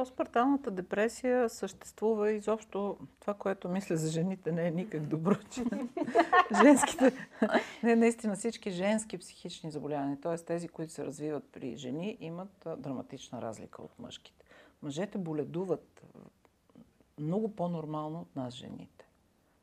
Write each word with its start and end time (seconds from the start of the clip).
Постпарталната 0.00 0.70
депресия 0.70 1.48
съществува 1.48 2.32
изобщо 2.32 2.98
това, 3.20 3.34
което 3.34 3.68
мисля 3.68 3.96
за 3.96 4.10
жените, 4.10 4.52
не 4.52 4.66
е 4.66 4.70
никак 4.70 5.06
добро, 5.06 5.34
че 5.50 5.64
женските, 6.62 7.12
не 7.82 7.96
наистина 7.96 8.36
всички 8.36 8.70
женски 8.70 9.18
психични 9.18 9.70
заболявания, 9.70 10.20
т.е. 10.20 10.36
тези, 10.36 10.68
които 10.68 10.92
се 10.92 11.04
развиват 11.04 11.44
при 11.52 11.76
жени, 11.76 12.16
имат 12.20 12.66
драматична 12.78 13.42
разлика 13.42 13.82
от 13.82 13.98
мъжките. 13.98 14.44
Мъжете 14.82 15.18
боледуват 15.18 16.02
много 17.18 17.56
по-нормално 17.56 18.20
от 18.20 18.36
нас 18.36 18.54
жените. 18.54 19.06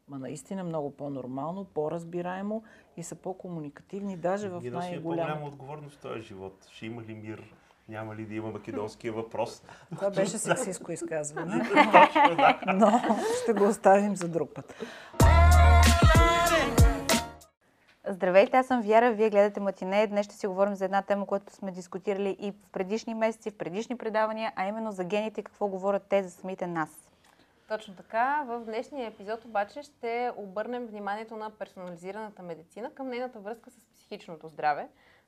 Ма 0.08 0.20
наистина 0.20 0.64
много 0.64 0.92
по-нормално, 0.92 1.66
по-разбираемо 1.66 2.64
и 2.98 3.04
са 3.04 3.16
по-комуникативни, 3.16 4.18
даже 4.18 4.50
в 4.50 4.62
най-голяма... 4.64 5.02
по-голяма 5.02 5.46
отговорност 5.46 5.96
в 5.96 6.02
този 6.02 6.22
живот. 6.22 6.68
Ще 6.72 6.86
има 6.86 7.04
ли 7.04 7.16
мир? 7.16 7.54
Няма 7.90 8.16
ли 8.16 8.26
да 8.26 8.36
има 8.36 8.50
македонския 8.50 9.14
въпрос? 9.14 9.64
Това 9.96 10.10
беше 10.10 10.38
сексистко 10.38 10.92
изказване, 10.92 11.56
но 12.76 13.02
ще 13.42 13.54
го 13.54 13.68
оставим 13.68 14.16
за 14.16 14.28
друг 14.28 14.54
път. 14.54 14.76
Здравейте, 18.08 18.58
аз 18.58 18.68
съм 18.68 18.82
Вяра, 18.82 19.12
вие 19.12 19.30
гледате 19.30 19.60
Матине. 19.60 20.08
Днес 20.08 20.26
ще 20.26 20.36
си 20.36 20.48
говорим 20.48 20.76
за 20.76 20.86
една 20.86 21.02
тема, 21.02 21.26
която 21.26 21.54
сме 21.54 21.72
дискутирали 21.72 22.38
и 22.40 22.52
в 22.52 22.70
предишни 22.72 23.14
месеци, 23.14 23.52
в 23.52 23.58
предишни 23.58 23.98
предавания, 23.98 24.54
а 24.56 24.68
именно 24.68 24.92
за 24.92 25.04
гените 25.04 25.44
какво 25.44 25.68
говорят 25.68 26.04
те 26.10 26.24
за 26.24 26.32
самите 26.32 26.68
нас. 26.68 27.10
Точно 27.68 27.96
така. 27.96 28.44
В 28.48 28.60
днешния 28.60 29.08
епизод 29.08 29.46
обаче 29.46 29.82
ще 29.84 30.32
обърнем 30.36 30.86
вниманието 30.86 31.36
на 31.36 31.50
персонализираната 31.50 32.44
медицина 32.44 32.92
към 32.94 33.08
нейната 33.08 33.40
връзка 33.40 33.72
с 33.72 33.86
психичното 33.94 34.48
здраве. 34.48 34.88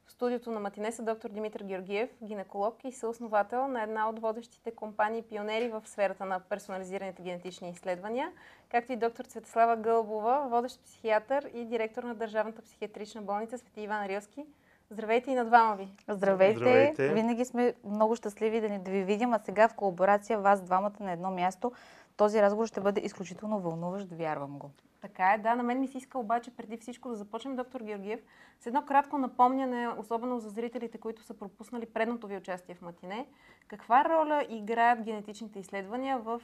В 0.09 0.11
студиото 0.11 0.51
на 0.51 0.59
Матине 0.59 0.91
са 0.91 1.03
доктор 1.03 1.29
Димитър 1.29 1.63
Георгиев, 1.63 2.09
гинеколог 2.23 2.75
и 2.83 2.91
съосновател 2.91 3.67
на 3.67 3.83
една 3.83 4.09
от 4.09 4.19
водещите 4.19 4.71
компании 4.71 5.21
пионери 5.21 5.69
в 5.69 5.81
сферата 5.85 6.25
на 6.25 6.39
персонализираните 6.39 7.21
генетични 7.21 7.69
изследвания, 7.69 8.31
както 8.69 8.91
и 8.91 8.95
доктор 8.95 9.25
Светослава 9.25 9.77
Гълбова, 9.77 10.47
водещ 10.49 10.83
психиатър 10.83 11.49
и 11.53 11.65
директор 11.65 12.03
на 12.03 12.15
Държавната 12.15 12.61
психиатрична 12.61 13.21
болница 13.21 13.57
Свети 13.57 13.81
Иван 13.81 14.05
Рилски. 14.05 14.45
Здравейте 14.89 15.31
и 15.31 15.35
на 15.35 15.45
двама 15.45 15.75
ви! 15.75 15.87
Здравейте! 16.07 16.57
Здравейте. 16.57 17.13
Винаги 17.13 17.45
сме 17.45 17.73
много 17.85 18.15
щастливи 18.15 18.61
да, 18.61 18.69
ни, 18.69 18.79
да 18.79 18.91
ви 18.91 19.03
видим, 19.03 19.33
а 19.33 19.39
сега 19.45 19.67
в 19.67 19.75
колаборация 19.75 20.39
вас 20.39 20.61
двамата 20.61 20.95
на 20.99 21.11
едно 21.11 21.31
място. 21.31 21.71
Този 22.17 22.41
разговор 22.41 22.67
ще 22.67 22.81
бъде 22.81 23.01
изключително 23.01 23.59
вълнуващ, 23.59 24.07
вярвам 24.11 24.59
го. 24.59 24.71
Така 25.01 25.33
е, 25.33 25.37
да. 25.37 25.55
На 25.55 25.63
мен 25.63 25.79
ми 25.79 25.87
се 25.87 25.97
иска 25.97 26.19
обаче 26.19 26.51
преди 26.51 26.77
всичко 26.77 27.09
да 27.09 27.15
започнем, 27.15 27.55
доктор 27.55 27.81
Георгиев, 27.81 28.19
с 28.59 28.65
едно 28.65 28.85
кратко 28.85 29.17
напомняне, 29.17 29.89
особено 29.97 30.39
за 30.39 30.49
зрителите, 30.49 30.97
които 30.97 31.23
са 31.23 31.33
пропуснали 31.33 31.85
предното 31.85 32.27
ви 32.27 32.37
участие 32.37 32.75
в 32.75 32.81
Матине. 32.81 33.27
Каква 33.67 34.05
роля 34.05 34.45
играят 34.49 35.03
генетичните 35.03 35.59
изследвания 35.59 36.19
в 36.19 36.41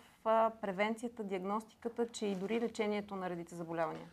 превенцията, 0.62 1.24
диагностиката, 1.24 2.08
че 2.08 2.26
и 2.26 2.36
дори 2.36 2.62
лечението 2.62 3.16
на 3.16 3.30
редите 3.30 3.56
заболявания? 3.56 4.08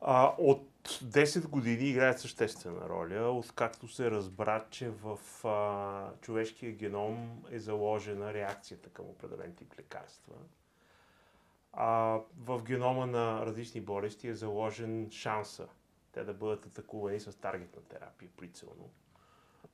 А, 0.00 0.34
от 0.38 0.68
10 0.84 1.48
години 1.48 1.84
играят 1.84 2.20
съществена 2.20 2.88
роля, 2.88 3.30
откакто 3.30 3.88
се 3.88 4.10
разбра, 4.10 4.64
че 4.70 4.90
в 4.90 5.18
а, 5.44 6.20
човешкия 6.20 6.72
геном 6.72 7.42
е 7.50 7.58
заложена 7.58 8.34
реакцията 8.34 8.88
към 8.88 9.06
определен 9.06 9.54
тип 9.54 9.74
лекарства 9.78 10.34
а, 11.72 12.20
в 12.38 12.62
генома 12.62 13.06
на 13.06 13.46
различни 13.46 13.80
болести 13.80 14.28
е 14.28 14.34
заложен 14.34 15.10
шанса 15.10 15.68
те 16.12 16.24
да 16.24 16.34
бъдат 16.34 16.66
атакувани 16.66 17.20
с 17.20 17.40
таргетна 17.40 17.82
терапия 17.82 18.30
прицелно. 18.36 18.90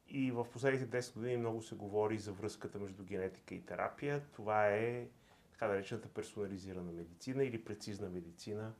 И 0.08 0.30
в 0.30 0.46
последните 0.52 1.02
10 1.02 1.14
години 1.14 1.36
много 1.36 1.62
се 1.62 1.74
говори 1.74 2.18
за 2.18 2.32
връзката 2.32 2.78
между 2.78 3.04
генетика 3.04 3.54
и 3.54 3.66
терапия. 3.66 4.22
Това 4.32 4.68
е 4.68 5.06
така 5.50 5.68
наречената 5.68 6.08
персонализирана 6.08 6.92
медицина 6.92 7.44
или 7.44 7.64
прецизна 7.64 8.08
медицина, 8.08 8.72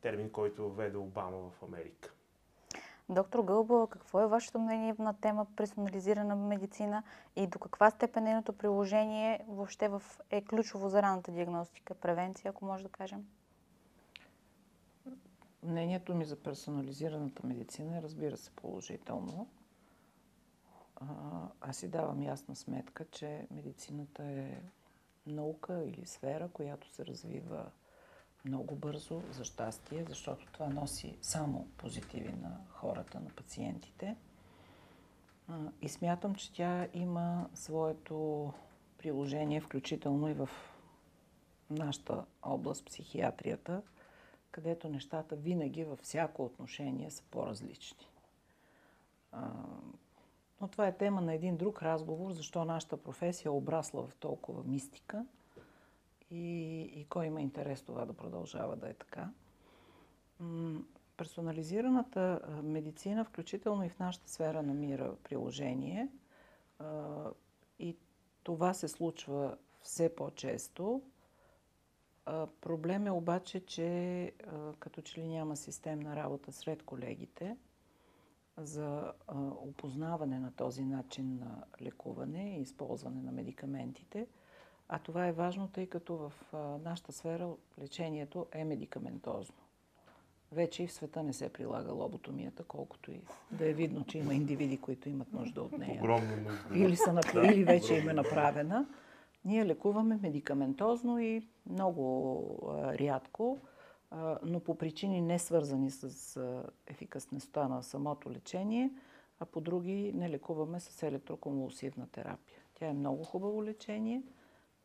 термин, 0.00 0.30
който 0.30 0.70
введе 0.70 0.96
Обама 0.96 1.50
в 1.50 1.62
Америка. 1.62 2.14
Доктор 3.12 3.44
Гълбо, 3.44 3.86
какво 3.86 4.20
е 4.20 4.26
вашето 4.26 4.58
мнение 4.58 4.94
на 4.98 5.14
тема 5.14 5.46
персонализирана 5.56 6.36
медицина 6.36 7.02
и 7.36 7.46
до 7.46 7.58
каква 7.58 7.90
степен 7.90 8.24
нейното 8.24 8.52
приложение 8.52 9.44
въобще 9.48 9.90
е 10.30 10.44
ключово 10.44 10.88
за 10.88 11.02
ранната 11.02 11.32
диагностика, 11.32 11.94
превенция, 11.94 12.50
ако 12.50 12.64
може 12.64 12.82
да 12.82 12.88
кажем? 12.88 13.26
Мнението 15.62 16.14
ми 16.14 16.24
за 16.24 16.36
персонализираната 16.36 17.46
медицина 17.46 17.98
е, 17.98 18.02
разбира 18.02 18.36
се, 18.36 18.50
положително. 18.50 19.46
Аз 21.60 21.76
си 21.76 21.88
давам 21.88 22.22
ясна 22.22 22.56
сметка, 22.56 23.04
че 23.04 23.46
медицината 23.50 24.22
е 24.22 24.62
наука 25.26 25.84
или 25.84 26.06
сфера, 26.06 26.48
която 26.48 26.88
се 26.88 27.06
развива 27.06 27.70
много 28.44 28.74
бързо, 28.74 29.22
за 29.30 29.44
щастие, 29.44 30.04
защото 30.08 30.46
това 30.52 30.68
носи 30.68 31.16
само 31.22 31.68
позитиви 31.76 32.32
на 32.32 32.60
хората, 32.68 33.20
на 33.20 33.30
пациентите. 33.30 34.16
И 35.82 35.88
смятам, 35.88 36.34
че 36.34 36.52
тя 36.52 36.88
има 36.94 37.48
своето 37.54 38.52
приложение, 38.98 39.60
включително 39.60 40.28
и 40.28 40.34
в 40.34 40.48
нашата 41.70 42.24
област, 42.42 42.84
психиатрията, 42.84 43.82
където 44.50 44.88
нещата 44.88 45.36
винаги 45.36 45.84
във 45.84 45.98
всяко 45.98 46.44
отношение 46.44 47.10
са 47.10 47.22
по-различни. 47.30 48.06
Но 50.60 50.68
това 50.68 50.86
е 50.86 50.96
тема 50.96 51.20
на 51.20 51.34
един 51.34 51.56
друг 51.56 51.82
разговор, 51.82 52.32
защо 52.32 52.64
нашата 52.64 52.96
професия 52.96 53.48
е 53.48 53.52
обрасла 53.52 54.06
в 54.06 54.14
толкова 54.14 54.62
мистика– 54.64 55.26
и, 56.32 56.80
и 56.82 57.04
кой 57.04 57.26
има 57.26 57.40
интерес 57.40 57.82
това 57.82 58.04
да 58.04 58.12
продължава 58.12 58.76
да 58.76 58.88
е 58.88 58.94
така. 58.94 59.30
Персонализираната 61.16 62.40
медицина, 62.62 63.24
включително 63.24 63.84
и 63.84 63.88
в 63.88 63.98
нашата 63.98 64.30
сфера, 64.30 64.62
намира 64.62 65.16
приложение. 65.24 66.08
И 67.78 67.96
това 68.42 68.74
се 68.74 68.88
случва 68.88 69.56
все 69.80 70.16
по-често. 70.16 71.02
Проблем 72.60 73.06
е 73.06 73.10
обаче, 73.10 73.66
че 73.66 74.32
като 74.78 75.02
че 75.02 75.20
ли 75.20 75.28
няма 75.28 75.56
системна 75.56 76.16
работа 76.16 76.52
сред 76.52 76.82
колегите 76.82 77.56
за 78.56 79.12
опознаване 79.56 80.38
на 80.38 80.52
този 80.52 80.84
начин 80.84 81.38
на 81.38 81.64
лекуване 81.82 82.56
и 82.58 82.62
използване 82.62 83.22
на 83.22 83.32
медикаментите– 83.32 84.26
а 84.88 84.98
това 84.98 85.26
е 85.26 85.32
важно, 85.32 85.68
тъй 85.68 85.86
като 85.86 86.16
в 86.16 86.32
нашата 86.84 87.12
сфера 87.12 87.48
лечението 87.78 88.46
е 88.52 88.64
медикаментозно. 88.64 89.54
Вече 90.52 90.82
и 90.82 90.86
в 90.86 90.92
света 90.92 91.22
не 91.22 91.32
се 91.32 91.48
прилага 91.48 91.92
лоботомията, 91.92 92.64
колкото 92.64 93.10
и 93.10 93.20
да 93.50 93.70
е 93.70 93.72
видно, 93.72 94.04
че 94.04 94.18
има 94.18 94.34
индивиди, 94.34 94.78
които 94.78 95.08
имат 95.08 95.32
нужда 95.32 95.62
от 95.62 95.78
нея. 95.78 96.00
Огромно 96.00 96.36
нужда. 96.36 96.78
Или, 96.78 96.96
са, 96.96 97.20
или 97.44 97.64
вече 97.64 97.94
им 97.94 98.08
е 98.08 98.12
направена. 98.12 98.86
Ние 99.44 99.66
лекуваме 99.66 100.18
медикаментозно 100.22 101.18
и 101.18 101.48
много 101.70 102.46
а, 102.68 102.98
рядко, 102.98 103.58
а, 104.10 104.38
но 104.42 104.60
по 104.60 104.78
причини 104.78 105.20
не 105.20 105.38
свързани 105.38 105.90
с 105.90 106.36
а, 106.36 106.62
ефикасността 106.86 107.68
на 107.68 107.82
самото 107.82 108.30
лечение, 108.30 108.90
а 109.40 109.46
по 109.46 109.60
други 109.60 110.12
не 110.14 110.30
лекуваме 110.30 110.80
с 110.80 111.02
електроконвулсивна 111.02 112.06
терапия. 112.06 112.58
Тя 112.74 112.86
е 112.86 112.92
много 112.92 113.24
хубаво 113.24 113.64
лечение– 113.64 114.22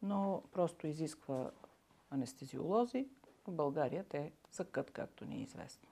но 0.02 0.44
просто 0.52 0.88
изисква 0.88 1.52
анестезиолози. 2.10 3.08
В 3.48 3.52
България 3.52 4.06
те 4.10 4.32
са 4.52 4.66
кът, 4.66 4.92
както 4.92 5.26
ни 5.26 5.36
е 5.36 5.42
известно. 5.42 5.88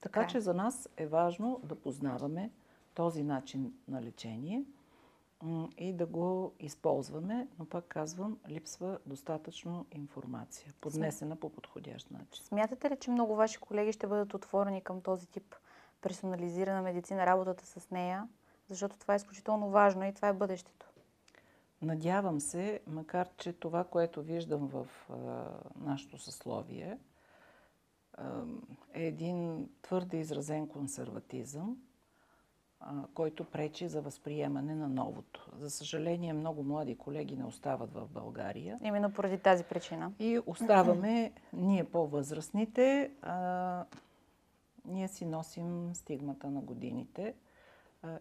Така, 0.00 0.20
така 0.20 0.26
че 0.30 0.40
за 0.40 0.54
нас 0.54 0.88
е 0.96 1.06
важно 1.06 1.60
да 1.64 1.74
познаваме 1.74 2.50
този 2.94 3.22
начин 3.22 3.74
на 3.88 4.02
лечение 4.02 4.64
и 5.78 5.92
да 5.92 6.06
го 6.06 6.52
използваме, 6.60 7.48
но 7.58 7.64
пак 7.64 7.84
казвам, 7.88 8.38
липсва 8.48 8.98
достатъчно 9.06 9.86
информация, 9.90 10.72
поднесена 10.80 11.36
по 11.36 11.50
подходящ 11.50 12.10
начин. 12.10 12.44
Смятате 12.44 12.90
ли, 12.90 12.96
че 12.96 13.10
много 13.10 13.36
ваши 13.36 13.58
колеги 13.58 13.92
ще 13.92 14.06
бъдат 14.06 14.34
отворени 14.34 14.80
към 14.80 15.00
този 15.00 15.26
тип 15.26 15.54
персонализирана 16.00 16.82
медицина, 16.82 17.26
работата 17.26 17.66
с 17.66 17.90
нея? 17.90 18.28
Защото 18.68 18.98
това 18.98 19.14
е 19.14 19.16
изключително 19.16 19.70
важно 19.70 20.04
и 20.04 20.14
това 20.14 20.28
е 20.28 20.32
бъдещето. 20.32 20.91
Надявам 21.82 22.40
се, 22.40 22.80
макар 22.86 23.28
че 23.36 23.52
това, 23.52 23.84
което 23.84 24.22
виждам 24.22 24.66
в 24.68 24.86
а, 25.10 25.14
нашето 25.76 26.18
съсловие, 26.18 26.98
а, 28.14 28.42
е 28.94 29.06
един 29.06 29.68
твърде 29.82 30.16
изразен 30.16 30.68
консерватизъм, 30.68 31.76
а, 32.80 32.94
който 33.14 33.44
пречи 33.44 33.88
за 33.88 34.00
възприемане 34.00 34.74
на 34.74 34.88
новото. 34.88 35.50
За 35.58 35.70
съжаление, 35.70 36.32
много 36.32 36.62
млади 36.62 36.98
колеги 36.98 37.36
не 37.36 37.44
остават 37.44 37.92
в 37.92 38.08
България. 38.08 38.78
Именно 38.82 39.12
поради 39.12 39.38
тази 39.38 39.64
причина. 39.64 40.12
И 40.18 40.40
оставаме 40.46 41.32
ние 41.52 41.84
по-възрастните. 41.84 43.10
ние 44.84 45.08
си 45.08 45.24
носим 45.24 45.94
стигмата 45.94 46.50
на 46.50 46.60
годините. 46.60 47.34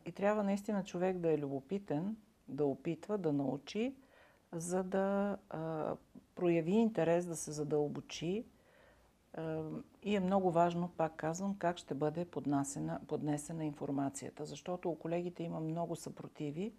И 0.05 0.11
трябва 0.11 0.43
наистина 0.43 0.83
човек 0.83 1.17
да 1.17 1.31
е 1.31 1.37
любопитен, 1.37 2.15
да 2.51 2.65
опитва 2.65 3.17
да 3.17 3.33
научи 3.33 3.95
за 4.53 4.83
да 4.83 5.37
а, 5.49 5.95
прояви 6.35 6.71
интерес 6.71 7.25
да 7.25 7.35
се 7.35 7.51
задълбочи. 7.51 8.45
А, 9.33 9.63
и 10.03 10.15
е 10.15 10.19
много 10.19 10.51
важно, 10.51 10.89
пак 10.97 11.15
казвам, 11.15 11.55
как 11.57 11.77
ще 11.77 11.93
бъде 11.93 12.25
поднесена, 12.25 12.99
поднесена 13.07 13.65
информацията, 13.65 14.45
защото 14.45 14.89
у 14.89 14.99
колегите 14.99 15.43
има 15.43 15.59
много 15.59 15.95
съпротиви 15.95 16.73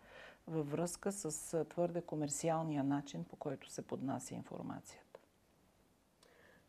във 0.46 0.70
връзка 0.70 1.12
с 1.12 1.64
твърде 1.64 2.02
комерциалния 2.02 2.84
начин, 2.84 3.24
по 3.24 3.36
който 3.36 3.70
се 3.70 3.82
поднася 3.82 4.34
информацията. 4.34 5.11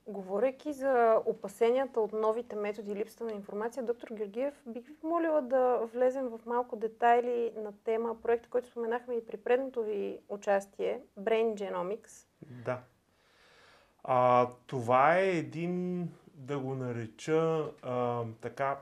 Говорейки 0.07 0.73
за 0.73 1.21
опасенията 1.25 2.00
от 2.00 2.13
новите 2.13 2.55
методи 2.55 2.91
и 2.91 2.95
липсата 2.95 3.23
на 3.23 3.31
информация, 3.31 3.83
доктор 3.83 4.07
Георгиев, 4.13 4.63
бих 4.67 4.88
ви 4.88 4.95
молила 5.03 5.41
да 5.41 5.77
влезем 5.94 6.27
в 6.27 6.39
малко 6.45 6.75
детайли 6.75 7.53
на 7.55 7.73
тема 7.83 8.21
проекта, 8.21 8.50
който 8.50 8.67
споменахме 8.67 9.15
и 9.15 9.25
при 9.25 9.38
предното 9.38 9.83
ви 9.83 10.19
участие, 10.29 11.01
Brain 11.19 11.53
Genomics. 11.53 12.27
Да. 12.41 12.81
А, 14.03 14.50
това 14.67 15.19
е 15.19 15.29
един, 15.29 16.09
да 16.33 16.59
го 16.59 16.75
нареча 16.75 17.71
а, 17.81 18.25
така, 18.41 18.79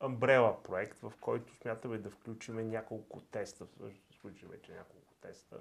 амбрела 0.00 0.62
проект, 0.62 0.98
в 0.98 1.12
който 1.20 1.54
смятаме 1.54 1.98
да 1.98 2.10
включим 2.10 2.70
няколко 2.70 3.20
теста, 3.20 3.66
всъщност 3.66 4.18
включим 4.18 4.48
вече 4.48 4.72
няколко 4.72 5.14
теста, 5.20 5.56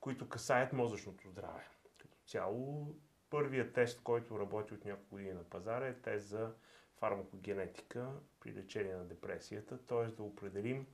които 0.00 0.28
касаят 0.28 0.72
мозъчното 0.72 1.28
здраве. 1.28 1.68
Като 1.98 2.16
цяло 2.26 2.94
Първият 3.30 3.72
тест, 3.72 4.02
който 4.02 4.38
работи 4.38 4.74
от 4.74 4.84
няколко 4.84 5.10
години 5.10 5.32
на 5.32 5.44
пазара 5.44 5.86
е 5.86 5.94
тест 5.94 6.28
за 6.28 6.52
фармакогенетика 6.96 8.10
при 8.40 8.54
лечение 8.54 8.94
на 8.96 9.04
депресията, 9.04 9.78
т.е. 9.78 10.06
да 10.06 10.22
определим 10.22 10.86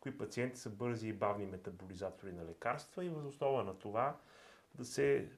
кои 0.00 0.18
пациенти 0.18 0.56
са 0.56 0.70
бързи 0.70 1.08
и 1.08 1.12
бавни 1.12 1.46
метаболизатори 1.46 2.32
на 2.32 2.44
лекарства 2.44 3.04
и 3.04 3.08
въз 3.08 3.24
основа 3.24 3.64
на 3.64 3.78
това 3.78 4.16
да 4.74 4.84
се 4.84 5.28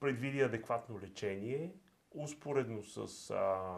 предвиди 0.00 0.40
адекватно 0.40 1.00
лечение. 1.00 1.74
Успоредно 2.10 2.82
с 2.82 3.30
а, 3.30 3.76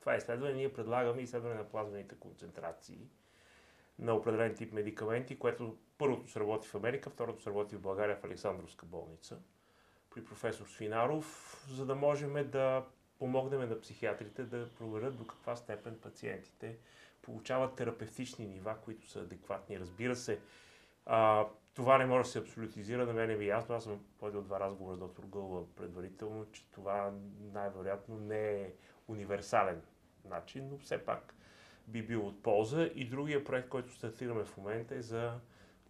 това 0.00 0.16
изследване 0.16 0.54
ние 0.54 0.72
предлагаме 0.72 1.22
изследване 1.22 1.54
на 1.54 1.68
плазмените 1.68 2.14
концентрации 2.14 3.08
на 3.98 4.14
определен 4.14 4.54
тип 4.54 4.72
медикаменти, 4.72 5.38
което 5.38 5.78
първото 5.98 6.30
се 6.30 6.40
работи 6.40 6.68
в 6.68 6.74
Америка, 6.74 7.10
второто 7.10 7.42
се 7.42 7.50
работи 7.50 7.76
в 7.76 7.80
България 7.80 8.16
в 8.16 8.24
Александровска 8.24 8.86
болница 8.86 9.38
при 10.10 10.24
професор 10.24 10.66
Свинаров, 10.66 11.56
за 11.70 11.86
да 11.86 11.94
можем 11.94 12.50
да 12.50 12.84
помогнем 13.18 13.68
на 13.68 13.80
психиатрите 13.80 14.42
да 14.42 14.68
проверят 14.78 15.16
до 15.16 15.26
каква 15.26 15.56
степен 15.56 15.98
пациентите 16.02 16.76
получават 17.28 17.74
терапевтични 17.74 18.46
нива, 18.46 18.76
които 18.84 19.10
са 19.10 19.20
адекватни. 19.20 19.80
Разбира 19.80 20.16
се, 20.16 20.40
а, 21.06 21.46
това 21.74 21.98
не 21.98 22.06
може 22.06 22.26
да 22.26 22.30
се 22.30 22.38
абсолютизира, 22.38 23.06
на 23.06 23.12
мен 23.12 23.30
е 23.30 23.44
ясно. 23.44 23.74
Аз 23.74 23.84
съм 23.84 24.00
водил 24.20 24.42
два 24.42 24.60
разговора 24.60 24.96
с 24.96 24.98
доктор 24.98 25.22
Гълва 25.24 25.74
предварително, 25.76 26.46
че 26.52 26.70
това 26.70 27.12
най-вероятно 27.52 28.16
не 28.16 28.62
е 28.62 28.72
универсален 29.08 29.82
начин, 30.24 30.68
но 30.70 30.78
все 30.78 31.04
пак 31.04 31.34
би 31.88 32.02
бил 32.02 32.26
от 32.26 32.42
полза. 32.42 32.90
И 32.94 33.08
другия 33.08 33.44
проект, 33.44 33.68
който 33.68 33.94
стартираме 33.94 34.44
в 34.44 34.56
момента 34.56 34.94
е 34.94 35.02
за 35.02 35.40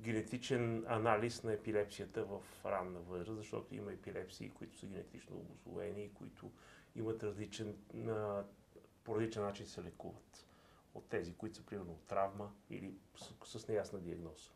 генетичен 0.01 0.85
анализ 0.89 1.43
на 1.43 1.53
епилепсията 1.53 2.25
в 2.25 2.41
ранна 2.65 3.01
възраст, 3.01 3.37
защото 3.37 3.75
има 3.75 3.93
епилепсии, 3.93 4.51
които 4.51 4.79
са 4.79 4.87
генетично 4.87 5.37
обословени 5.37 6.05
и 6.05 6.15
които 6.15 6.51
имат 6.97 7.23
различен, 7.23 7.77
по 9.05 9.15
различен 9.17 9.43
начин 9.43 9.67
се 9.67 9.83
лекуват 9.83 10.47
от 10.95 11.09
тези, 11.09 11.35
които 11.35 11.57
са 11.57 11.63
примерно 11.63 11.93
от 11.93 12.07
травма 12.07 12.51
или 12.71 12.95
с, 13.45 13.59
с 13.59 13.69
неясна 13.69 13.99
диагноза. 13.99 14.51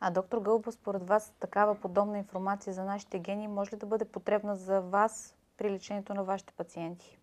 А 0.00 0.10
доктор 0.10 0.38
Гълба, 0.38 0.72
според 0.72 1.02
вас 1.08 1.32
такава 1.40 1.80
подобна 1.80 2.18
информация 2.18 2.74
за 2.74 2.84
нашите 2.84 3.18
гени 3.18 3.48
може 3.48 3.72
ли 3.72 3.76
да 3.76 3.86
бъде 3.86 4.04
потребна 4.04 4.56
за 4.56 4.80
вас 4.80 5.36
при 5.56 5.70
лечението 5.70 6.14
на 6.14 6.24
вашите 6.24 6.52
пациенти? 6.52 7.18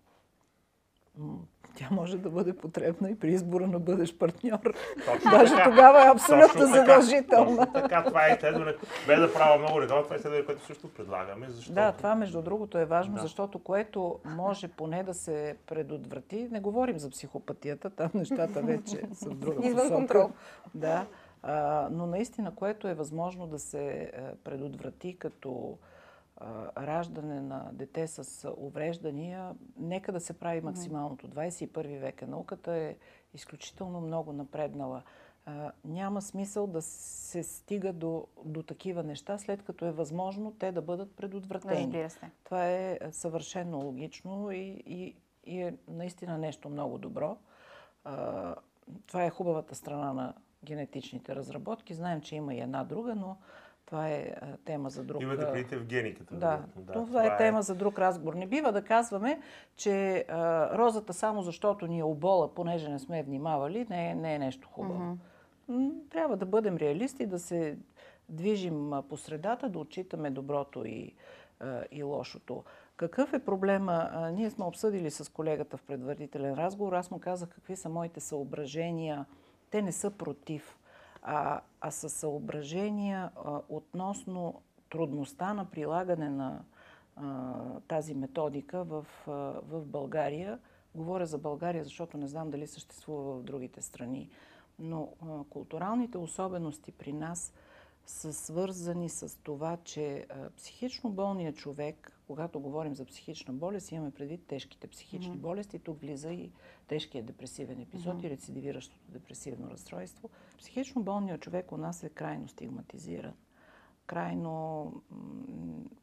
Тя 1.75 1.87
може 1.91 2.17
да 2.17 2.29
бъде 2.29 2.57
потребна 2.57 3.09
и 3.09 3.19
при 3.19 3.31
избора 3.31 3.67
на 3.67 3.79
бъдещ 3.79 4.19
партньор. 4.19 4.73
Точно 5.05 5.31
Даже 5.31 5.55
така. 5.55 5.69
тогава 5.69 6.05
е 6.05 6.09
абсолютно 6.09 6.47
Точно 6.47 6.75
задължителна. 6.75 7.57
Точно 7.57 7.73
така, 7.73 8.03
това 8.03 8.27
е 8.27 8.33
изследване, 8.33 8.73
без 9.07 9.19
да 9.19 9.33
правя 9.33 9.57
много 9.57 9.81
редовно, 9.81 10.03
това 10.03 10.15
е 10.15 10.17
изследване, 10.17 10.45
което 10.45 10.65
също 10.65 10.93
предлагаме. 10.93 11.49
Защото... 11.49 11.75
Да, 11.75 11.91
това 11.91 12.15
между 12.15 12.41
другото 12.41 12.77
е 12.77 12.85
важно, 12.85 13.15
Да. 13.15 13.21
защото 13.21 13.59
което 13.59 14.19
може 14.25 14.67
поне 14.67 15.03
да 15.03 15.13
се 15.13 15.55
предотврати, 15.67 16.47
не 16.51 16.59
говорим 16.59 16.99
за 16.99 17.09
психопатията, 17.09 17.89
там 17.89 18.09
нещата 18.13 18.61
вече 18.61 19.01
са 19.13 19.29
в 19.29 19.35
друга 19.35 19.67
Извън 19.67 19.89
контрол. 19.89 20.29
Да, 20.75 21.05
а, 21.43 21.87
но 21.91 22.05
наистина, 22.05 22.55
което 22.55 22.87
е 22.87 22.93
възможно 22.93 23.47
да 23.47 23.59
се 23.59 24.11
а, 24.17 24.35
предотврати 24.43 25.17
като 25.19 25.77
раждане 26.77 27.41
на 27.41 27.69
дете 27.73 28.07
с 28.07 28.51
увреждания, 28.57 29.55
нека 29.77 30.11
да 30.11 30.19
се 30.19 30.33
прави 30.33 30.61
максималното. 30.61 31.27
21 31.27 31.99
век 31.99 32.21
е 32.21 32.25
науката 32.25 32.73
е 32.73 32.95
изключително 33.33 34.01
много 34.01 34.33
напреднала. 34.33 35.03
Няма 35.85 36.21
смисъл 36.21 36.67
да 36.67 36.81
се 36.81 37.43
стига 37.43 37.93
до, 37.93 38.27
до 38.45 38.63
такива 38.63 39.03
неща, 39.03 39.37
след 39.37 39.63
като 39.63 39.85
е 39.85 39.91
възможно 39.91 40.51
те 40.59 40.71
да 40.71 40.81
бъдат 40.81 41.15
предотвратени. 41.15 42.07
Това 42.43 42.69
е 42.69 42.99
съвършено 43.11 43.77
логично 43.77 44.51
и, 44.51 44.83
и, 44.85 45.15
и 45.45 45.61
е 45.61 45.77
наистина 45.87 46.37
нещо 46.37 46.69
много 46.69 46.97
добро. 46.97 47.37
Това 49.07 49.25
е 49.25 49.29
хубавата 49.29 49.75
страна 49.75 50.13
на 50.13 50.33
генетичните 50.63 51.35
разработки. 51.35 51.93
Знаем, 51.93 52.21
че 52.21 52.35
има 52.35 52.53
и 52.53 52.59
една 52.59 52.83
друга, 52.83 53.15
но 53.15 53.37
това 53.89 54.07
е 54.09 54.35
а, 54.41 54.57
тема 54.65 54.89
за 54.89 55.03
друг. 55.03 55.21
Имате 55.21 55.51
предвид 55.51 55.79
в 55.79 55.85
гениката. 55.85 56.35
да, 56.35 56.47
вероятно. 56.75 57.05
това 57.05 57.25
е 57.25 57.37
тема 57.37 57.61
за 57.61 57.75
друг 57.75 57.99
разговор. 57.99 58.33
Не 58.33 58.47
бива 58.47 58.71
да 58.71 58.81
казваме, 58.81 59.41
че 59.75 60.25
а, 60.29 60.69
розата 60.77 61.13
само 61.13 61.41
защото 61.41 61.87
ни 61.87 61.99
е 61.99 62.03
обола, 62.03 62.53
понеже 62.53 62.89
не 62.89 62.99
сме 62.99 63.23
внимавали, 63.23 63.87
не 63.89 64.09
е, 64.09 64.15
не 64.15 64.35
е 64.35 64.39
нещо 64.39 64.69
хубаво. 64.71 65.17
М, 65.67 65.91
Трябва 66.09 66.37
да 66.37 66.45
бъдем 66.45 66.77
реалисти, 66.77 67.25
да 67.25 67.39
се 67.39 67.77
движим 68.29 68.91
по 69.09 69.17
средата, 69.17 69.69
да 69.69 69.79
отчитаме 69.79 70.29
доброто 70.29 70.85
и, 70.85 71.13
а, 71.59 71.83
и 71.91 72.03
лошото. 72.03 72.63
Какъв 72.95 73.33
е 73.33 73.45
проблема? 73.45 74.09
А, 74.11 74.31
Ние 74.31 74.49
сме 74.49 74.65
обсъдили 74.65 75.11
с 75.11 75.31
колегата 75.33 75.77
в 75.77 75.83
предварителен 75.83 76.53
разговор. 76.53 76.93
Аз 76.93 77.11
му 77.11 77.19
казах 77.19 77.49
какви 77.49 77.75
са 77.75 77.89
моите 77.89 78.19
съображения. 78.19 79.25
Те 79.69 79.81
не 79.81 79.91
са 79.91 80.11
против, 80.11 80.78
а, 81.21 81.61
а 81.81 81.91
са 81.91 82.09
съображения 82.09 83.31
а, 83.35 83.61
относно 83.69 84.61
трудността 84.89 85.53
на 85.53 85.65
прилагане 85.65 86.29
на 86.29 86.63
а, 87.15 87.53
тази 87.87 88.13
методика 88.13 88.83
в, 88.83 89.05
а, 89.27 89.31
в 89.63 89.85
България. 89.85 90.59
Говоря 90.95 91.25
за 91.25 91.37
България, 91.37 91.83
защото 91.83 92.17
не 92.17 92.27
знам 92.27 92.49
дали 92.49 92.67
съществува 92.67 93.33
в 93.33 93.43
другите 93.43 93.81
страни. 93.81 94.29
Но 94.79 95.09
а, 95.21 95.43
културалните 95.49 96.17
особености 96.17 96.91
при 96.91 97.13
нас 97.13 97.53
са 98.05 98.33
свързани 98.33 99.09
с 99.09 99.37
това, 99.43 99.77
че 99.83 100.25
а, 100.29 100.49
психично 100.49 101.09
болният 101.09 101.55
човек, 101.55 102.18
когато 102.29 102.59
говорим 102.59 102.95
за 102.95 103.05
психична 103.05 103.53
болест, 103.53 103.91
имаме 103.91 104.11
предвид 104.11 104.47
тежките 104.47 104.87
психични 104.87 105.31
Мгм. 105.31 105.39
болести. 105.39 105.79
Тук 105.79 105.99
влиза 105.99 106.31
и 106.31 106.51
тежкият 106.87 107.25
депресивен 107.25 107.79
епизод 107.81 108.23
и 108.23 108.29
рецидивиращото 108.29 109.11
депресивно 109.11 109.69
разстройство. 109.69 110.29
Психично 110.57 111.03
болният 111.03 111.41
човек 111.41 111.71
у 111.71 111.77
нас 111.77 112.03
е 112.03 112.09
крайно 112.09 112.47
стигматизиран. 112.47 113.33
Крайно 114.05 114.93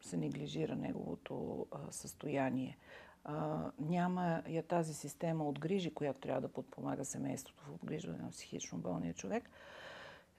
се 0.00 0.16
неглижира 0.16 0.76
неговото 0.76 1.66
а, 1.72 1.78
състояние. 1.90 2.78
А, 3.24 3.70
няма 3.80 4.42
я 4.48 4.62
тази 4.62 4.94
система 4.94 5.48
от 5.48 5.58
грижи, 5.58 5.94
която 5.94 6.20
трябва 6.20 6.40
да 6.40 6.48
подпомага 6.48 7.04
семейството 7.04 7.64
в 7.64 7.74
обгрижване 7.74 8.18
на 8.18 8.30
психично 8.30 8.78
болния 8.78 9.14
човек, 9.14 9.50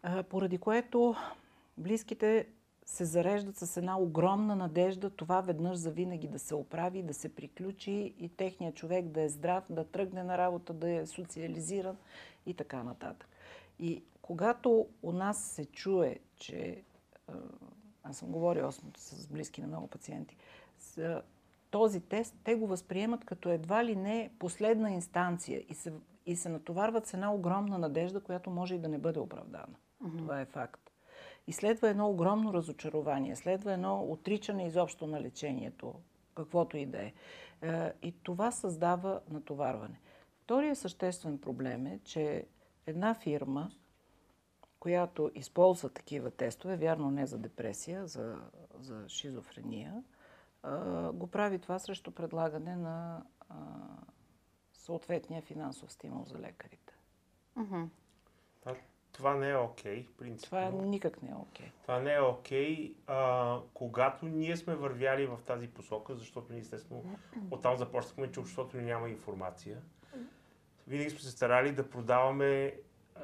а, 0.04 0.24
поради 0.24 0.58
което 0.58 1.16
близките 1.78 2.48
се 2.88 3.06
зареждат 3.06 3.58
с 3.58 3.78
една 3.78 4.00
огромна 4.00 4.56
надежда 4.56 5.10
това 5.10 5.42
веднъж 5.42 5.78
за 5.78 5.92
винаги 5.92 6.28
да 6.28 6.40
се 6.40 6.56
оправи, 6.56 7.04
да 7.04 7.14
се 7.14 7.36
приключи 7.36 8.14
и 8.20 8.30
техният 8.30 8.76
човек 8.76 9.06
да 9.06 9.22
е 9.22 9.30
здрав, 9.30 9.64
да 9.70 9.84
тръгне 9.84 10.24
на 10.24 10.38
работа, 10.38 10.74
да 10.74 10.92
е 10.92 11.06
социализиран 11.06 11.98
и 12.46 12.54
така 12.54 12.84
нататък. 12.84 13.30
И 13.80 14.04
когато 14.22 14.88
у 15.04 15.12
нас 15.12 15.44
се 15.44 15.66
чуе, 15.66 16.20
че 16.36 16.84
аз 18.04 18.18
съм 18.18 18.32
говорила 18.32 18.72
с, 18.98 19.28
близки 19.28 19.62
на 19.62 19.68
много 19.68 19.88
пациенти, 19.88 20.38
с, 20.78 21.22
този 21.70 22.00
тест 22.00 22.36
те 22.44 22.56
го 22.56 22.68
възприемат 22.68 23.26
като 23.26 23.50
едва 23.50 23.86
ли 23.86 23.96
не 23.96 24.32
последна 24.40 24.92
инстанция 24.92 25.64
и 25.70 25.74
се, 25.74 25.94
и 26.26 26.36
се 26.36 26.50
натоварват 26.50 27.08
с 27.08 27.14
една 27.14 27.34
огромна 27.34 27.78
надежда, 27.78 28.22
която 28.22 28.50
може 28.50 28.76
и 28.76 28.80
да 28.80 28.88
не 28.88 28.98
бъде 28.98 29.20
оправдана. 29.20 29.76
Това 30.18 30.42
е 30.42 30.46
факт. 30.46 30.87
И 31.48 31.54
следва 31.54 31.90
едно 31.90 32.10
огромно 32.10 32.54
разочарование, 32.54 33.36
следва 33.36 33.74
едно 33.74 34.04
отричане 34.04 34.68
изобщо 34.68 35.08
на 35.08 35.22
лечението, 35.22 35.94
каквото 36.36 36.78
и 36.78 36.86
да 36.86 37.02
е. 37.02 37.14
Е, 37.62 37.94
И 38.02 38.12
това 38.24 38.52
създава 38.52 39.22
натоварване. 39.30 40.00
Втория 40.44 40.76
съществен 40.76 41.38
проблем 41.38 41.88
е, 41.88 42.00
че 42.04 42.46
една 42.86 43.14
фирма, 43.14 43.72
която 44.80 45.32
използва 45.36 45.90
такива 45.90 46.32
тестове, 46.32 46.78
вярно 46.78 47.12
не 47.12 47.26
за 47.26 47.38
депресия, 47.38 48.08
за, 48.08 48.42
за 48.80 49.10
шизофрения, 49.10 50.04
го 51.14 51.28
прави 51.28 51.60
това 51.60 51.80
срещу 51.80 52.12
предлагане 52.12 52.76
на 52.76 53.24
съответния 54.74 55.42
финансов 55.42 55.92
стимул 55.92 56.24
за 56.26 56.40
лекарите. 56.40 56.94
Мгм. 57.56 57.84
Това, 59.18 59.36
не 59.36 59.50
е 59.50 59.56
окей, 59.58 60.08
принципно. 60.18 60.60
Това 60.60 60.72
никак 60.72 61.22
не 61.24 61.30
е 61.30 61.36
окей. 61.36 61.72
Това 61.82 62.00
не 62.00 62.14
е 62.14 62.22
окей, 62.22 62.94
а, 63.08 63.60
когато 63.74 64.26
ние 64.26 64.58
сме 64.58 64.76
вървяли 64.76 65.26
в 65.26 65.40
тази 65.46 65.68
посока, 65.68 66.16
защото 66.16 66.54
ние 66.54 66.62
естествено 66.62 67.04
оттам 67.52 67.78
започнахме, 67.78 68.32
че 68.32 68.40
обществото 68.40 68.78
ни 68.78 68.84
няма 68.84 69.10
информация. 69.10 69.82
Винаги 70.88 71.10
сме 71.10 71.20
се 71.20 71.32
старали 71.32 71.72
да 71.72 71.90
продаваме 71.90 72.74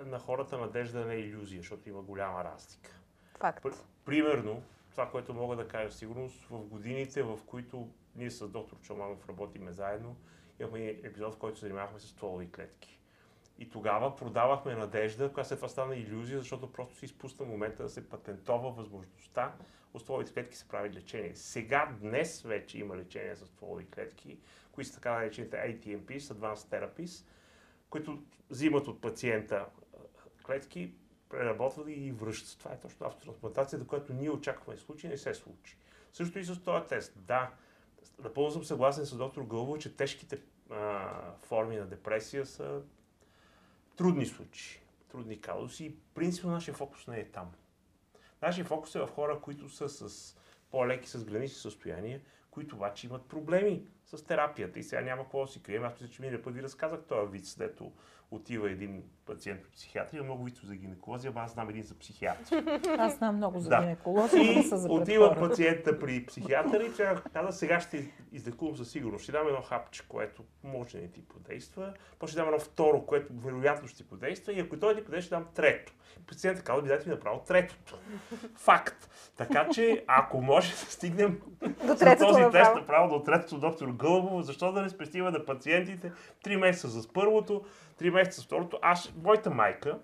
на 0.05 0.19
хората 0.19 0.57
надежда, 0.57 1.01
а 1.01 1.05
не 1.05 1.15
иллюзия, 1.15 1.61
защото 1.61 1.89
има 1.89 2.01
голяма 2.01 2.43
разлика. 2.43 2.99
Факт. 3.39 3.63
Пр- 3.63 3.83
Примерно, 4.05 4.61
това, 4.91 5.09
което 5.09 5.33
мога 5.33 5.55
да 5.55 5.67
кажа 5.67 5.91
сигурност, 5.91 6.43
в 6.43 6.65
годините, 6.65 7.23
в 7.23 7.39
които 7.45 7.89
ние 8.15 8.29
с 8.31 8.47
доктор 8.47 8.77
Чоманов 8.81 9.29
работиме 9.29 9.71
заедно, 9.71 10.15
имахме 10.59 10.87
епизод, 10.87 11.35
в 11.35 11.37
който 11.37 11.59
се 11.59 11.65
занимавахме 11.65 11.99
с 11.99 12.03
стволови 12.07 12.51
клетки. 12.51 12.99
И 13.59 13.69
тогава 13.69 14.15
продавахме 14.15 14.75
надежда, 14.75 15.33
която 15.33 15.47
след 15.47 15.59
това 15.59 15.69
стана 15.69 15.95
иллюзия, 15.95 16.39
защото 16.39 16.71
просто 16.71 16.95
се 16.95 17.05
изпусна 17.05 17.45
момента 17.45 17.83
да 17.83 17.89
се 17.89 18.09
патентова 18.09 18.71
възможността 18.71 19.53
от 19.93 20.01
стволовите 20.01 20.33
клетки 20.33 20.57
се 20.57 20.67
прави 20.67 20.93
лечение. 20.93 21.35
Сега, 21.35 21.95
днес 22.01 22.41
вече 22.41 22.79
има 22.79 22.97
лечение 22.97 23.35
с 23.35 23.45
стволови 23.45 23.89
клетки, 23.89 24.39
които 24.71 24.89
са 24.89 24.95
така 24.95 25.13
наречените 25.13 25.57
ATMPs, 25.57 26.19
Advanced 26.19 26.55
Therapies, 26.55 27.25
които 27.89 28.23
взимат 28.49 28.87
от 28.87 29.01
пациента 29.01 29.65
клетки, 30.45 30.93
преработват 31.29 31.87
и 31.89 32.11
връщат. 32.11 32.59
Това 32.59 32.71
е 32.71 32.79
точно 32.79 33.07
автотрансплантацията, 33.07 33.87
която 33.87 34.13
ние 34.13 34.29
очакваме 34.29 34.77
случи, 34.77 35.07
не 35.07 35.17
се 35.17 35.33
случи. 35.33 35.77
Също 36.13 36.39
и 36.39 36.43
с 36.43 36.63
този 36.63 36.87
тест. 36.87 37.13
Да, 37.15 37.51
напълно 38.23 38.51
съм 38.51 38.63
съгласен 38.63 39.05
с 39.05 39.17
доктор 39.17 39.41
Гълбо, 39.43 39.77
че 39.77 39.95
тежките 39.95 40.41
а, 40.69 41.09
форми 41.41 41.75
на 41.75 41.85
депресия 41.85 42.45
са 42.45 42.81
трудни 43.95 44.25
случаи, 44.25 44.79
трудни 45.09 45.41
казуси. 45.41 45.95
Принципно 46.13 46.51
нашия 46.51 46.73
фокус 46.73 47.07
не 47.07 47.19
е 47.19 47.25
там. 47.25 47.51
Нашия 48.41 48.65
фокус 48.65 48.95
е 48.95 48.99
в 48.99 49.07
хора, 49.07 49.39
които 49.41 49.69
са 49.69 49.89
с 49.89 50.35
по-леки, 50.71 51.09
с 51.09 51.25
гранични 51.25 51.55
състояния, 51.55 52.21
които 52.51 52.75
обаче 52.75 53.07
имат 53.07 53.25
проблеми 53.25 53.83
с 54.05 54.25
терапията. 54.25 54.79
И 54.79 54.83
сега 54.83 55.01
няма 55.01 55.23
какво 55.23 55.45
да 55.45 55.51
си 55.51 55.63
крием. 55.63 55.83
Аз 55.83 55.93
мисля, 55.93 56.13
че 56.13 56.21
миналия 56.21 56.43
път 56.43 56.53
ви 56.53 56.63
разказах 56.63 57.03
този 57.03 57.31
вид, 57.31 57.55
дето 57.57 57.91
отива 58.31 58.71
един 58.71 59.03
пациент 59.25 59.65
от 59.65 59.71
психиатрия. 59.71 60.23
Много 60.23 60.43
вид 60.43 60.55
за 60.63 60.75
гинеколози, 60.75 61.27
ама 61.27 61.41
аз 61.41 61.53
знам 61.53 61.69
един 61.69 61.83
за 61.83 61.95
психиатри. 61.99 62.63
Аз 62.97 63.17
знам 63.17 63.35
много 63.35 63.59
за 63.59 63.69
Да. 63.69 63.79
гинеколози, 63.81 64.37
но 64.37 64.43
не 64.43 64.59
И 64.59 64.63
са 64.63 64.77
за 64.77 64.91
отива 64.91 65.35
пациента 65.39 65.99
при 65.99 66.25
психиатър 66.25 66.81
и 66.81 66.93
тя 66.97 67.21
каза, 67.33 67.51
сега 67.57 67.79
ще 67.79 68.11
излекувам 68.31 68.77
със 68.77 68.89
сигурност. 68.91 69.23
Ще 69.23 69.31
дам 69.31 69.47
едно 69.47 69.61
хапче, 69.61 70.03
което 70.07 70.43
може 70.63 70.97
да 70.97 71.03
не 71.03 71.09
ти 71.11 71.21
подейства. 71.27 71.93
После 72.19 72.31
ще 72.31 72.39
дам 72.39 72.47
едно 72.47 72.59
второ, 72.59 73.05
което 73.05 73.33
вероятно 73.33 73.87
ще 73.87 73.97
ти 73.97 74.09
подейства. 74.09 74.53
И 74.53 74.59
ако 74.59 74.79
той 74.79 74.95
ти 74.95 75.03
подейства, 75.03 75.25
ще 75.25 75.35
дам 75.35 75.45
трето. 75.55 75.93
Пациентът 76.27 76.63
казва, 76.65 76.81
би 76.81 76.87
дайте 76.87 77.09
ми 77.09 77.15
направо 77.15 77.39
третото. 77.47 77.97
Факт. 78.55 79.09
Така 79.37 79.69
че, 79.73 80.03
ако 80.07 80.41
може 80.41 80.71
да 80.71 80.77
стигнем 80.77 81.41
До 81.87 81.95
третото 81.95 82.27
този 82.27 82.43
тест 82.43 82.53
направо. 82.53 82.79
направо 82.79 83.17
до 83.17 83.23
третото 83.23 83.57
доктор 83.57 83.87
Гълбово, 83.91 84.41
защо 84.41 84.71
да 84.71 84.81
не 84.81 84.89
спестива 84.89 85.31
на 85.31 85.45
пациентите 85.45 86.11
3 86.45 86.55
месеца 86.55 86.87
за 86.87 87.07
първото, 87.13 87.65
3 88.01 88.09
месеца 88.09 88.41
с 88.41 88.45
второто. 88.45 88.79
Аз, 88.81 89.12
моята 89.15 89.49
майка, 89.49 89.99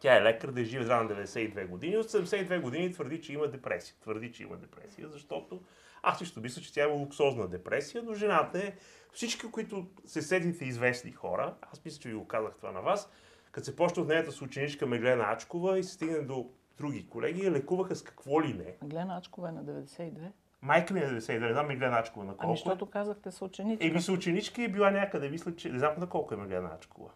тя 0.00 0.16
е 0.16 0.22
лекар, 0.22 0.50
да 0.50 0.60
е 0.60 0.64
жива 0.64 0.96
на 0.96 1.10
92 1.10 1.66
години. 1.66 1.96
От 1.96 2.06
72 2.06 2.60
години 2.60 2.92
твърди, 2.92 3.20
че 3.20 3.32
има 3.32 3.48
депресия. 3.48 3.94
Твърди, 4.00 4.32
че 4.32 4.42
има 4.42 4.56
депресия, 4.56 5.08
защото 5.08 5.60
аз 6.02 6.18
също 6.18 6.40
мисля, 6.40 6.62
че 6.62 6.74
тя 6.74 6.84
има 6.84 6.94
луксозна 6.94 7.48
депресия, 7.48 8.02
но 8.02 8.14
жената 8.14 8.58
е 8.58 8.74
всички, 9.12 9.50
които 9.50 9.86
се 10.06 10.22
седите 10.22 10.64
известни 10.64 11.12
хора, 11.12 11.54
аз 11.72 11.84
мисля, 11.84 12.00
че 12.00 12.08
ви 12.08 12.14
го 12.14 12.26
казах 12.26 12.52
това 12.56 12.72
на 12.72 12.80
вас, 12.80 13.10
като 13.52 13.64
се 13.64 13.76
почна 13.76 14.02
от 14.02 14.08
нейната 14.08 14.32
с 14.32 14.42
ученичка 14.42 14.86
Меглена 14.86 15.24
Ачкова 15.24 15.78
и 15.78 15.84
се 15.84 15.92
стигне 15.92 16.18
до 16.18 16.50
други 16.78 17.08
колеги, 17.08 17.44
я 17.44 17.52
лекуваха 17.52 17.96
с 17.96 18.02
какво 18.02 18.42
ли 18.42 18.54
не. 18.54 18.88
Глена 18.88 19.16
Ачкова 19.16 19.48
е 19.48 19.52
на 19.52 19.64
92. 19.64 20.12
Майка 20.62 20.94
ми 20.94 21.00
е 21.00 21.04
92, 21.04 21.38
не 21.38 21.52
знам 21.52 21.66
Меглена 21.66 21.98
Ачкова 21.98 22.24
на 22.26 22.32
колко. 22.32 22.46
Ами, 22.46 22.56
защото 22.56 22.86
казахте 22.86 23.30
са 23.30 23.44
ученичка. 23.44 23.86
Еми, 23.86 24.00
съученичка 24.00 24.62
е 24.62 24.68
била 24.68 24.90
някъде, 24.90 25.30
мисля, 25.30 25.56
че 25.56 25.70
не 25.70 25.78
знам 25.78 25.94
на 25.98 26.06
колко 26.06 26.34
е 26.34 26.36
Меглена 26.36 26.70
Ачкова. 26.74 27.10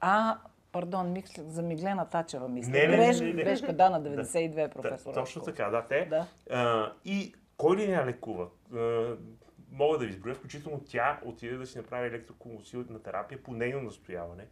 А, 0.00 0.38
пардон, 0.72 1.12
мисля, 1.12 1.42
за 1.42 1.62
Миглена 1.62 2.08
Тачева 2.08 2.48
мисля. 2.48 2.72
Не, 2.72 2.86
не, 2.86 2.96
не, 2.96 3.12
не, 3.12 3.32
не. 3.32 3.42
грешка, 3.42 3.72
да, 3.72 3.90
на 3.90 4.02
92 4.02 4.64
е 4.64 4.70
професор. 4.70 5.14
Точно 5.14 5.42
така, 5.42 5.70
да, 5.70 5.86
те. 5.86 6.06
Да. 6.10 6.26
А, 6.50 6.92
и 7.04 7.34
кой 7.56 7.76
ли 7.76 7.86
не 7.86 7.92
я 7.92 8.06
лекува? 8.06 8.48
А, 8.74 9.16
мога 9.70 9.98
да 9.98 10.04
ви 10.04 10.10
изброя, 10.10 10.34
включително 10.34 10.80
тя 10.88 11.20
отиде 11.24 11.56
да 11.56 11.66
си 11.66 11.78
направи 11.78 12.08
електроconvulсивна 12.08 13.02
терапия 13.02 13.42
по 13.42 13.52
нейно 13.52 13.82
настояване, 13.82 14.46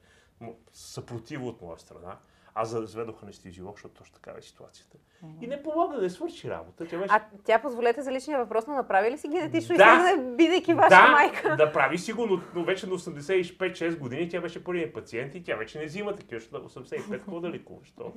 съпротива 0.73 1.47
от 1.47 1.63
моя 1.63 1.79
страна. 1.79 2.19
Аз 2.55 2.69
заведох 2.69 3.23
анестезиолог, 3.23 3.77
защото 3.77 3.95
точно 3.95 4.15
такава 4.15 4.39
е 4.39 4.43
ситуацията. 4.43 4.97
И 5.41 5.47
не 5.47 5.63
помогна 5.63 6.01
да 6.01 6.11
свърши 6.11 6.51
работа. 6.51 6.87
Тя 6.87 6.99
беше 6.99 7.15
А 7.15 7.23
тя, 7.45 7.59
позволете 7.63 8.03
за 8.03 8.13
личния 8.13 8.39
въпрос, 8.39 8.67
но 8.67 8.75
направи 8.75 9.11
ли 9.11 9.19
си 9.19 9.29
генетично 9.29 9.77
Да. 9.77 9.83
изследване, 9.85 10.37
бидейки 10.37 10.75
ваша 10.75 10.89
да, 10.89 11.11
майка? 11.13 11.57
да 11.57 11.73
прави 11.73 11.99
сигурно, 11.99 12.41
но 12.55 12.65
вече 12.65 12.87
на 12.87 12.93
85-6 12.93 13.99
години 13.99 14.29
тя 14.29 14.41
беше 14.41 14.65
първият 14.65 14.95
пациент 14.95 15.35
и 15.35 15.43
тя 15.43 15.57
вече 15.57 15.79
не 15.79 15.85
взима 15.85 16.17
такива, 16.17 16.41
защото 16.41 16.63
на 16.63 16.69
85 16.69 17.11
какво 17.11 17.41
да 17.41 17.51
лекуваш? 17.51 17.91
То. 17.91 18.13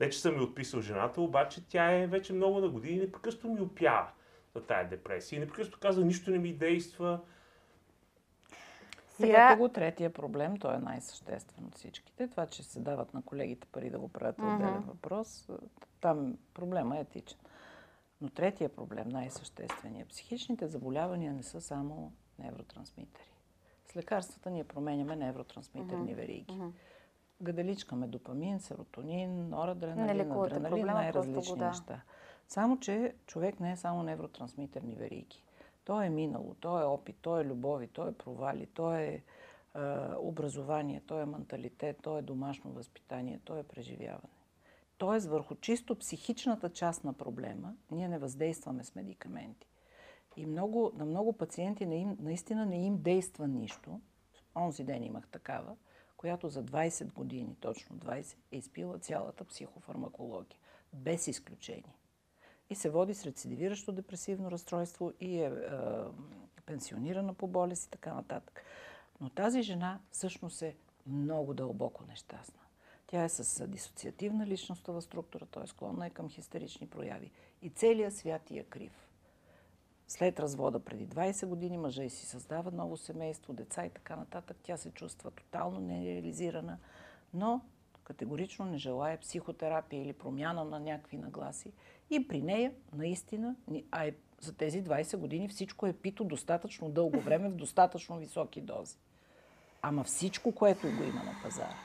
Не, 0.00 0.10
че 0.10 0.20
съм 0.20 0.34
ми 0.36 0.40
отписал 0.42 0.80
жената, 0.80 1.20
обаче 1.20 1.68
тя 1.68 1.92
е 1.92 2.06
вече 2.06 2.32
много 2.32 2.58
на 2.60 2.68
години 2.68 2.96
и 2.96 3.00
непрекъснато 3.00 3.48
ми 3.48 3.60
опява 3.60 4.06
за 4.54 4.62
тая 4.62 4.88
депресия. 4.88 5.36
И 5.36 5.40
непрекъснато 5.40 5.78
казва, 5.80 6.04
нищо 6.04 6.30
не 6.30 6.38
ми 6.38 6.52
действа. 6.52 7.20
И 9.18 9.22
Сега- 9.22 9.50
ето 9.50 9.58
го 9.58 9.68
третия 9.68 10.12
проблем, 10.12 10.56
той 10.56 10.74
е 10.74 10.78
най-съществен 10.78 11.64
от 11.64 11.74
всичките. 11.74 12.28
Това, 12.28 12.46
че 12.46 12.62
се 12.62 12.80
дават 12.80 13.14
на 13.14 13.22
колегите 13.22 13.66
пари 13.66 13.90
да 13.90 13.98
го 13.98 14.08
правят 14.08 14.38
е 14.38 14.42
отделен 14.42 14.80
въпрос. 14.80 15.48
Там 16.00 16.38
проблема 16.54 16.98
е 16.98 17.00
етичен. 17.00 17.38
Но 18.20 18.28
третия 18.28 18.68
проблем, 18.68 19.08
най-същественият, 19.08 20.08
психичните 20.08 20.66
заболявания 20.66 21.32
не 21.32 21.42
са 21.42 21.60
само 21.60 22.12
невротрансмитери. 22.38 23.32
С 23.92 23.96
лекарствата 23.96 24.50
ние 24.50 24.64
променяме 24.64 25.16
невротрансмитерни 25.16 26.14
вериги. 26.14 26.60
Гаделичкаме 27.40 28.06
допамин, 28.06 28.60
серотонин, 28.60 29.48
норадреналин, 29.48 30.16
лекувате 30.16 30.56
адреналин, 30.56 30.86
най-различни 30.86 31.58
да. 31.58 31.66
неща. 31.66 32.00
Само, 32.48 32.80
че 32.80 33.14
човек 33.26 33.60
не 33.60 33.72
е 33.72 33.76
само 33.76 34.02
невротрансмитерни 34.02 34.94
вериги. 34.94 35.42
То 35.88 36.02
е 36.02 36.08
минало, 36.08 36.54
то 36.60 36.80
е 36.80 36.84
опит, 36.84 37.16
то 37.22 37.40
е 37.40 37.44
любови, 37.44 37.88
то 37.88 38.08
е 38.08 38.12
провали, 38.12 38.66
то 38.66 38.94
е, 38.94 39.22
образование, 40.18 41.00
то 41.06 41.20
е 41.20 41.26
менталитет, 41.26 41.98
то 42.02 42.18
е 42.18 42.22
домашно 42.22 42.70
възпитание, 42.70 43.40
то 43.44 43.56
е 43.56 43.62
преживяване. 43.62 44.34
Тоест, 44.98 45.26
върху 45.26 45.54
чисто 45.54 45.96
психичната 45.98 46.70
част 46.70 47.04
на 47.04 47.12
проблема, 47.12 47.74
ние 47.90 48.08
не 48.08 48.18
въздействаме 48.18 48.84
с 48.84 48.94
медикаменти. 48.94 49.68
И 50.36 50.46
много, 50.46 50.92
на 50.94 51.04
много 51.04 51.32
пациенти 51.32 51.86
не 51.86 51.96
им, 51.96 52.16
наистина 52.20 52.66
не 52.66 52.86
им 52.86 53.02
действа 53.02 53.48
нищо. 53.48 54.00
Онзи 54.56 54.84
ден 54.84 55.02
имах 55.02 55.28
такава, 55.28 55.76
която 56.16 56.48
за 56.48 56.64
20 56.64 57.12
години, 57.12 57.56
точно 57.60 57.96
20, 57.96 58.36
е 58.52 58.56
изпила 58.56 58.98
цялата 58.98 59.44
психофармакология. 59.44 60.58
Без 60.92 61.28
изключение. 61.28 61.97
И 62.70 62.74
се 62.74 62.90
води 62.90 63.14
с 63.14 63.26
рецидивиращо 63.26 63.92
депресивно 63.92 64.50
разстройство 64.50 65.12
и 65.20 65.38
е, 65.38 65.46
е 65.46 65.50
пенсионирана 66.66 67.34
по 67.34 67.46
болест 67.46 67.86
и 67.86 67.90
така 67.90 68.14
нататък. 68.14 68.62
Но 69.20 69.30
тази 69.30 69.62
жена 69.62 70.00
всъщност 70.10 70.62
е 70.62 70.76
много 71.06 71.54
дълбоко 71.54 72.04
нещастна. 72.08 72.60
Тя 73.06 73.24
е 73.24 73.28
с 73.28 73.66
дисоциативна 73.66 74.46
личностова 74.46 75.02
структура, 75.02 75.46
т.е. 75.46 75.66
склонна 75.66 76.06
е 76.06 76.10
към 76.10 76.28
хистерични 76.28 76.86
прояви. 76.86 77.30
И 77.62 77.70
целият 77.70 78.16
свят 78.16 78.42
ти 78.42 78.58
е 78.58 78.64
крив. 78.64 79.08
След 80.08 80.40
развода 80.40 80.80
преди 80.80 81.08
20 81.08 81.46
години 81.46 81.78
мъжа 81.78 82.04
и 82.04 82.10
си 82.10 82.26
създава 82.26 82.70
ново 82.70 82.96
семейство, 82.96 83.52
деца 83.52 83.86
и 83.86 83.90
така 83.90 84.16
нататък. 84.16 84.56
Тя 84.62 84.76
се 84.76 84.90
чувства 84.90 85.30
тотално 85.30 85.80
нереализирана, 85.80 86.78
но 87.34 87.60
категорично 88.08 88.64
не 88.64 88.78
желая 88.78 89.18
психотерапия 89.18 90.02
или 90.02 90.12
промяна 90.12 90.64
на 90.64 90.80
някакви 90.80 91.16
нагласи. 91.16 91.72
И 92.10 92.28
при 92.28 92.42
нея, 92.42 92.72
наистина, 92.96 93.56
а 93.90 94.06
е, 94.06 94.12
за 94.40 94.56
тези 94.56 94.84
20 94.84 95.16
години 95.16 95.48
всичко 95.48 95.86
е 95.86 95.92
пито 95.92 96.24
достатъчно 96.24 96.90
дълго 96.90 97.20
време 97.20 97.48
в 97.48 97.54
достатъчно 97.54 98.18
високи 98.18 98.60
дози. 98.60 98.96
Ама 99.82 100.04
всичко, 100.04 100.52
което 100.52 100.86
го 100.86 101.02
има 101.02 101.22
на 101.22 101.34
пазара. 101.42 101.76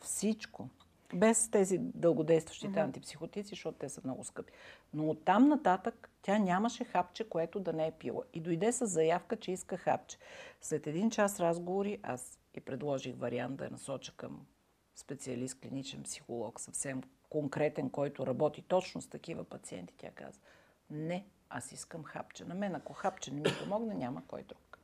Всичко. 0.00 0.68
Без 1.14 1.50
тези 1.50 1.78
дългодействащите 1.78 2.80
антипсихотици, 2.80 3.48
защото 3.48 3.78
те 3.78 3.88
са 3.88 4.00
много 4.04 4.24
скъпи. 4.24 4.52
Но 4.94 5.10
оттам 5.10 5.48
нататък 5.48 6.10
тя 6.22 6.38
нямаше 6.38 6.84
хапче, 6.84 7.28
което 7.28 7.60
да 7.60 7.72
не 7.72 7.86
е 7.86 7.92
пила. 7.92 8.22
И 8.34 8.40
дойде 8.40 8.72
с 8.72 8.86
заявка, 8.86 9.36
че 9.36 9.52
иска 9.52 9.76
хапче. 9.76 10.18
След 10.60 10.86
един 10.86 11.10
час 11.10 11.40
разговори 11.40 11.98
аз 12.02 12.38
и 12.54 12.60
предложих 12.60 13.16
вариант 13.16 13.56
да 13.56 13.64
я 13.64 13.70
насоча 13.70 14.12
към 14.16 14.46
специалист, 14.96 15.60
клиничен 15.60 16.02
психолог, 16.02 16.60
съвсем 16.60 17.02
конкретен, 17.30 17.90
който 17.90 18.26
работи 18.26 18.62
точно 18.62 19.00
с 19.00 19.06
такива 19.06 19.44
пациенти, 19.44 19.94
тя 19.96 20.10
каза, 20.10 20.40
не, 20.90 21.26
аз 21.50 21.72
искам 21.72 22.04
хапче. 22.04 22.44
На 22.44 22.54
мен, 22.54 22.74
ако 22.74 22.92
хапче 22.92 23.34
не 23.34 23.40
ми 23.40 23.50
помогне, 23.62 23.94
няма 23.94 24.22
кой 24.28 24.42
друг. 24.42 24.78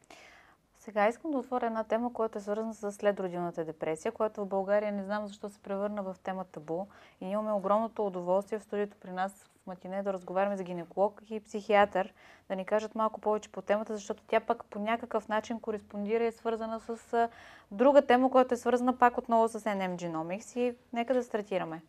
Сега 0.78 1.08
искам 1.08 1.30
да 1.30 1.38
отворя 1.38 1.66
една 1.66 1.84
тема, 1.84 2.12
която 2.12 2.38
е 2.38 2.40
свързана 2.40 2.74
с 2.74 2.92
следродилната 2.92 3.64
депресия, 3.64 4.12
която 4.12 4.40
в 4.40 4.48
България 4.48 4.92
не 4.92 5.04
знам 5.04 5.26
защо 5.26 5.48
се 5.48 5.58
превърна 5.58 6.02
в 6.02 6.16
тема 6.22 6.44
табу. 6.44 6.86
И 7.20 7.24
ние 7.24 7.32
имаме 7.32 7.52
огромното 7.52 8.06
удоволствие 8.06 8.58
в 8.58 8.62
студиото 8.62 8.96
при 9.00 9.10
нас 9.10 9.46
в 9.62 9.66
Матине 9.66 10.02
да 10.02 10.12
разговаряме 10.12 10.56
с 10.56 10.62
гинеколог 10.62 11.22
и 11.30 11.40
психиатър, 11.40 12.14
да 12.48 12.56
ни 12.56 12.64
кажат 12.64 12.94
малко 12.94 13.20
повече 13.20 13.52
по 13.52 13.62
темата, 13.62 13.94
защото 13.94 14.22
тя 14.26 14.40
пък 14.40 14.64
по 14.64 14.78
някакъв 14.78 15.28
начин 15.28 15.60
кореспондира 15.60 16.24
и 16.24 16.26
е 16.26 16.32
свързана 16.32 16.80
с 16.80 17.28
друга 17.70 18.06
тема, 18.06 18.30
която 18.30 18.54
е 18.54 18.56
свързана 18.56 18.98
пак 18.98 19.18
отново 19.18 19.48
с 19.48 19.60
NM 19.60 19.96
Genomics 19.96 20.58
и 20.60 20.76
нека 20.92 21.14
да 21.14 21.22
стартираме. 21.22 21.82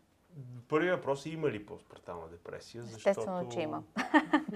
Първият 0.69 0.99
въпрос 0.99 1.25
е 1.25 1.29
има 1.29 1.49
ли 1.49 1.65
постпартална 1.65 2.27
депресия? 2.27 2.83
Естествено, 2.83 3.49
че 3.53 3.59
има. 3.59 3.83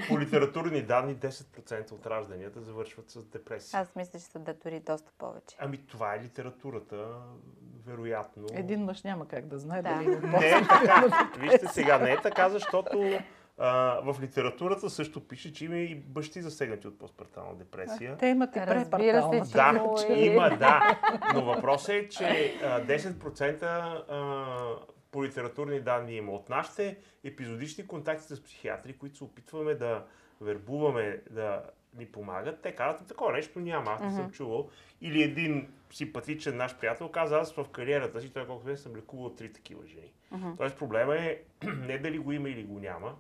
По 0.10 0.20
литературни 0.20 0.82
данни 0.82 1.16
10% 1.16 1.92
от 1.92 2.06
ражданията 2.06 2.62
завършват 2.62 3.10
с 3.10 3.26
депресия. 3.26 3.80
Аз 3.80 3.96
мисля, 3.96 4.20
че 4.20 4.26
са 4.26 4.40
да 4.40 4.54
дори 4.54 4.80
доста 4.80 5.12
повече. 5.18 5.56
Ами 5.60 5.78
това 5.78 6.16
е 6.16 6.20
литературата, 6.20 7.08
вероятно. 7.86 8.46
Един 8.54 8.84
мъж 8.84 9.04
няма 9.04 9.28
как 9.28 9.48
да 9.48 9.60
знае 9.60 9.82
Да. 9.82 9.90
дали 9.90 10.04
има 10.04 10.40
Не 10.40 10.50
е 10.50 10.62
така. 10.62 11.30
Вижте 11.40 11.68
сега, 11.68 11.98
не 11.98 12.12
е 12.12 12.22
така, 12.22 12.50
защото 12.50 13.20
а, 13.58 14.00
в 14.04 14.22
литературата 14.22 14.90
също 14.90 15.28
пише, 15.28 15.54
че 15.54 15.66
има 15.66 15.76
и 15.76 15.96
бащи 15.96 16.42
засегнати 16.42 16.88
от 16.88 17.00
постпартална 17.00 17.56
депресия. 17.56 18.18
Те 18.18 18.28
имат 18.28 18.56
и 18.56 18.60
Разбира 18.60 19.44
се, 19.44 19.54
Да, 19.54 19.98
е. 20.10 20.26
има, 20.26 20.50
да. 20.50 21.00
Но 21.34 21.46
въпросът 21.46 21.90
е, 21.90 22.10
че 22.10 22.56
а, 22.64 22.82
10% 22.82 23.64
а, 23.64 24.97
по 25.12 25.24
литературни 25.24 25.82
данни 25.82 26.16
има 26.16 26.32
от 26.32 26.50
нашите 26.50 26.98
епизодични 27.24 27.88
контакти 27.88 28.36
с 28.36 28.44
психиатри, 28.44 28.98
които 28.98 29.18
се 29.18 29.24
опитваме 29.24 29.76
да 29.76 30.06
вербуваме 30.42 31.22
да 31.30 31.64
ни 31.98 32.06
помагат. 32.06 32.62
Те 32.62 32.72
казват, 32.72 33.08
такова 33.08 33.32
нещо 33.32 33.60
няма, 33.60 33.92
аз 33.92 34.02
не 34.02 34.12
съм 34.12 34.32
чувал. 34.32 34.70
Или 35.02 35.24
един 35.24 35.74
симпатичен 35.92 36.58
наш 36.58 36.78
приятел 36.78 37.10
каза, 37.10 37.38
аз 37.38 37.54
в 37.54 37.66
кариерата 37.72 38.22
си, 38.22 38.34
той 38.34 38.48
колко 38.48 38.64
време 38.64 38.78
съм 38.78 38.96
лекувал 38.96 39.30
три 39.30 39.54
такива 39.54 39.88
жени. 39.88 40.14
Тоест 40.58 40.78
проблема 40.78 41.16
е 41.16 41.42
не 41.64 41.98
дали 41.98 42.20
го 42.20 42.32
има 42.32 42.50
или 42.50 42.64
го 42.64 42.80
няма, 42.80 43.16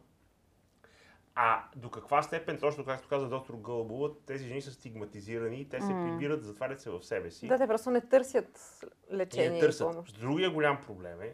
а 1.40 1.64
до 1.76 1.90
каква 1.90 2.24
степен, 2.24 2.58
точно 2.60 2.86
както 2.86 3.08
каза 3.08 3.30
доктор 3.30 3.56
Гълбова, 3.56 4.10
тези 4.26 4.48
жени 4.48 4.62
са 4.62 4.72
стигматизирани 4.72 5.62
и 5.62 5.70
те 5.70 5.82
се 5.82 5.88
прибират, 5.88 6.44
затварят 6.44 6.82
се 6.82 6.90
в 6.90 7.04
себе 7.04 7.32
си. 7.32 7.48
Да, 7.48 7.58
те 7.58 7.68
просто 7.68 7.92
не 7.92 8.02
търсят 8.02 8.84
и 9.12 9.16
лечение 9.16 9.50
не 9.50 9.58
и 9.58 9.60
търсят. 9.60 9.92
помощ. 9.92 10.20
Другия 10.20 10.52
голям 10.52 10.82
проблем 10.82 11.22
е, 11.22 11.34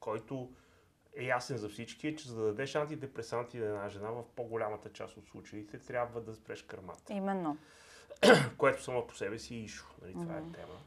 който 0.00 0.50
е 1.16 1.24
ясен 1.24 1.56
за 1.56 1.68
всички, 1.68 2.08
е, 2.08 2.16
че 2.16 2.28
за 2.28 2.40
да 2.40 2.46
дадеш 2.46 2.74
антидепресанти 2.74 3.58
на 3.58 3.66
една 3.66 3.88
жена, 3.88 4.10
в 4.10 4.24
по-голямата 4.36 4.92
част 4.92 5.16
от 5.16 5.26
случаите 5.26 5.78
трябва 5.78 6.20
да 6.20 6.34
спреш 6.34 6.62
кърмата. 6.62 7.12
Именно. 7.12 7.58
Което 8.58 8.82
само 8.82 9.06
по 9.06 9.14
себе 9.14 9.38
си 9.38 9.54
е 9.54 9.58
ишо. 9.58 9.86
Нали? 10.02 10.12
Това 10.12 10.36
е 10.36 10.42
тема. 10.42 10.80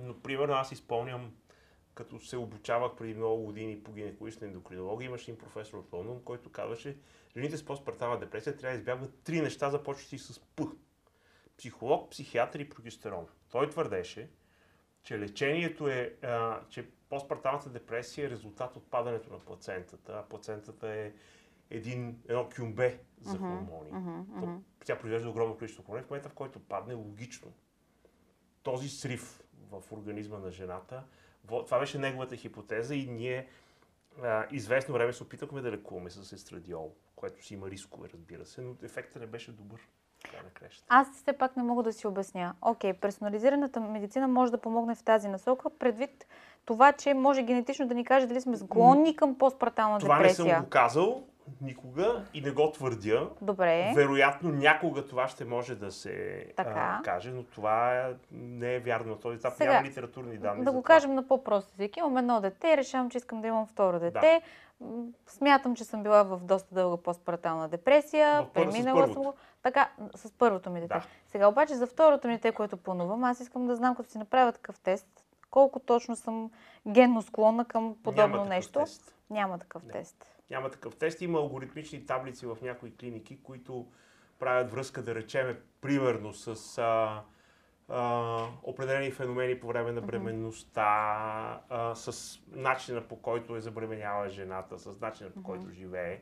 Но, 0.00 0.20
примерно, 0.20 0.54
аз 0.54 0.72
изпълням, 0.72 1.32
като 1.94 2.20
се 2.20 2.36
обучавах 2.36 2.96
преди 2.96 3.14
много 3.14 3.44
години 3.44 3.82
по 3.82 3.92
гинекологична 3.92 4.46
ендокринология, 4.46 5.06
имаше 5.06 5.30
един 5.30 5.38
професор 5.38 5.78
от 5.78 5.92
Лондон, 5.92 6.22
който 6.24 6.52
казваше, 6.52 6.98
жените 7.36 7.56
с 7.56 7.64
постпартална 7.64 8.18
депресия 8.18 8.56
трябва 8.56 8.76
да 8.76 8.78
избягват 8.78 9.14
три 9.24 9.40
неща, 9.40 9.70
започващи 9.70 10.18
с 10.18 10.40
П. 10.56 10.64
Психолог, 11.58 12.10
психиатър 12.10 12.60
и 12.60 12.68
прогестерон. 12.68 13.26
Той 13.50 13.70
твърдеше, 13.70 14.30
че 15.06 15.18
лечението 15.18 15.88
е, 15.88 16.14
а, 16.22 16.60
че 16.68 16.88
постпарталната 17.08 17.70
депресия 17.70 18.26
е 18.26 18.30
резултат 18.30 18.76
от 18.76 18.90
падането 18.90 19.32
на 19.32 19.38
плацентата, 19.38 20.12
а 20.18 20.28
плацентата 20.28 20.88
е 20.88 21.12
един, 21.70 22.22
едно 22.28 22.48
кюмбе 22.56 23.00
за 23.20 23.38
хормони. 23.38 23.90
То- 24.40 24.62
Тя 24.84 24.98
произвежда 24.98 25.28
огромно 25.30 25.56
количество 25.58 25.82
хормони. 25.84 26.04
В 26.04 26.10
момента, 26.10 26.28
в 26.28 26.34
който 26.34 26.60
падне, 26.60 26.94
логично 26.94 27.52
този 28.62 28.88
срив 28.88 29.42
в 29.70 29.82
организма 29.92 30.38
на 30.38 30.50
жената, 30.50 31.04
това 31.46 31.78
беше 31.78 31.98
неговата 31.98 32.36
хипотеза 32.36 32.94
и 32.94 33.06
ние 33.06 33.48
а, 34.22 34.46
известно 34.50 34.94
време 34.94 35.12
се 35.12 35.22
опитахме 35.22 35.60
да 35.60 35.70
лекуваме 35.70 36.10
с 36.10 36.32
естрадиол, 36.32 36.94
което 37.16 37.44
си 37.44 37.54
има 37.54 37.70
рискове, 37.70 38.08
разбира 38.12 38.46
се, 38.46 38.60
но 38.60 38.76
ефектът 38.82 39.20
не 39.22 39.26
беше 39.26 39.52
добър. 39.52 39.80
Така. 40.32 40.66
Аз 40.88 41.12
все 41.12 41.32
пак 41.32 41.56
не 41.56 41.62
мога 41.62 41.82
да 41.82 41.92
си 41.92 42.06
обясня. 42.06 42.54
Окей, 42.62 42.92
персонализираната 42.92 43.80
медицина 43.80 44.28
може 44.28 44.52
да 44.52 44.58
помогне 44.58 44.94
в 44.94 45.02
тази 45.02 45.28
насока, 45.28 45.70
предвид 45.70 46.26
това, 46.64 46.92
че 46.92 47.14
може 47.14 47.42
генетично 47.42 47.86
да 47.86 47.94
ни 47.94 48.04
каже 48.04 48.26
дали 48.26 48.40
сме 48.40 48.56
склонни 48.56 49.16
към 49.16 49.34
постпартална 49.34 49.98
Това 49.98 50.16
не 50.16 50.22
депресия. 50.22 50.54
съм 50.54 50.64
го 50.64 50.70
казал 50.70 51.22
никога 51.60 52.24
и 52.34 52.40
не 52.40 52.50
го 52.50 52.72
твърдя. 52.72 53.28
Добре. 53.42 53.92
Вероятно 53.96 54.50
някога 54.50 55.06
това 55.06 55.28
ще 55.28 55.44
може 55.44 55.74
да 55.74 55.92
се 55.92 56.46
Така. 56.56 56.98
а, 57.00 57.02
каже, 57.02 57.30
но 57.30 57.42
това 57.44 58.08
не 58.32 58.74
е 58.74 58.80
вярно 58.80 59.10
на 59.10 59.18
този 59.18 59.36
етап. 59.36 59.54
Сега, 59.54 59.72
Няма 59.72 59.86
литературни 59.86 60.38
данни 60.38 60.64
Да 60.64 60.72
го 60.72 60.78
това. 60.78 60.86
кажем 60.86 61.14
на 61.14 61.28
по-прост 61.28 61.72
език. 61.72 61.96
Имам 61.96 62.16
едно 62.16 62.40
дете, 62.40 62.76
решавам, 62.76 63.10
че 63.10 63.18
искам 63.18 63.40
да 63.40 63.48
имам 63.48 63.66
второ 63.66 64.00
дете. 64.00 64.42
М, 64.80 64.88
Смятам, 65.26 65.76
че 65.76 65.84
съм 65.84 66.02
била 66.02 66.22
в 66.22 66.38
доста 66.38 66.74
дълга 66.74 66.96
постпартална 66.96 67.68
депресия. 67.68 68.46
Преминала 68.54 69.06
съм 69.06 69.22
го. 69.22 69.34
Така, 69.66 69.90
с 70.14 70.32
първото 70.32 70.70
ми 70.70 70.80
дете. 70.80 70.94
Да. 70.94 71.06
Сега 71.26 71.48
обаче 71.48 71.74
за 71.74 71.86
второто 71.86 72.28
ми 72.28 72.34
дете, 72.34 72.52
което 72.52 72.76
планувам, 72.76 73.24
аз 73.24 73.40
искам 73.40 73.66
да 73.66 73.76
знам, 73.76 73.94
като 73.96 74.10
си 74.10 74.18
направя 74.18 74.52
такъв 74.52 74.78
тест, 74.78 75.06
колко 75.50 75.80
точно 75.80 76.16
съм 76.16 76.50
генно 76.88 77.22
склонна 77.22 77.64
към 77.64 77.96
подобно 78.04 78.36
Няма 78.36 78.48
нещо. 78.48 78.78
тест. 78.78 79.14
Няма 79.30 79.58
такъв 79.58 79.84
Не. 79.84 79.92
тест. 79.92 80.26
Няма 80.50 80.70
такъв 80.70 80.96
тест. 80.96 81.20
Има 81.20 81.38
алгоритмични 81.38 82.06
таблици 82.06 82.46
в 82.46 82.58
някои 82.62 82.96
клиники, 82.96 83.42
които 83.42 83.86
правят 84.38 84.70
връзка, 84.70 85.02
да 85.02 85.14
речеме, 85.14 85.60
примерно 85.80 86.32
с 86.32 86.78
а, 86.78 87.22
а, 87.88 88.46
определени 88.62 89.10
феномени 89.10 89.60
по 89.60 89.66
време 89.66 89.92
на 89.92 90.00
бременността, 90.00 90.82
а, 91.68 91.94
с 91.94 92.38
начина 92.50 93.00
по 93.00 93.16
който 93.16 93.56
е 93.56 93.60
забременяла 93.60 94.28
жената, 94.28 94.78
с 94.78 95.00
начина 95.00 95.30
по 95.30 95.42
който 95.42 95.70
живее. 95.70 96.20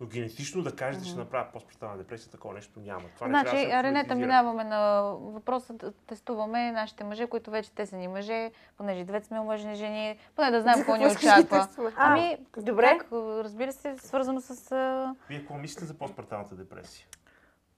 Но 0.00 0.06
генетично 0.06 0.62
да 0.62 0.76
кажеш 0.76 1.00
да 1.02 1.08
ще 1.08 1.18
направя 1.18 1.46
постпартална 1.52 1.98
депресия, 1.98 2.30
такова 2.30 2.54
нещо 2.54 2.80
няма. 2.80 3.04
Това 3.14 3.26
не 3.26 3.30
Значи, 3.30 3.50
трябва 3.50 3.82
да 3.82 3.82
Ренета, 3.82 4.14
минаваме 4.14 4.64
на 4.64 5.02
въпроса 5.20 5.74
тестуваме 6.06 6.72
нашите 6.72 7.04
мъже, 7.04 7.26
които 7.26 7.50
вече 7.50 7.72
те 7.72 7.86
са 7.86 7.96
ни 7.96 8.08
мъже, 8.08 8.50
понеже 8.76 9.04
двете 9.04 9.26
сме 9.26 9.40
омъжени 9.40 9.74
жени, 9.74 10.18
поне 10.36 10.50
да 10.50 10.62
знаем 10.62 10.78
какво 10.78 10.96
ни 10.96 11.06
очаква. 11.06 11.68
Ами, 11.96 12.36
добре. 12.56 12.98
Как, 12.98 13.12
разбира 13.12 13.72
се, 13.72 13.96
свързано 13.98 14.40
с... 14.40 14.70
Вие 15.28 15.38
какво 15.38 15.54
мислите 15.54 15.84
за 15.84 15.94
постпарталната 15.94 16.54
депресия? 16.54 17.06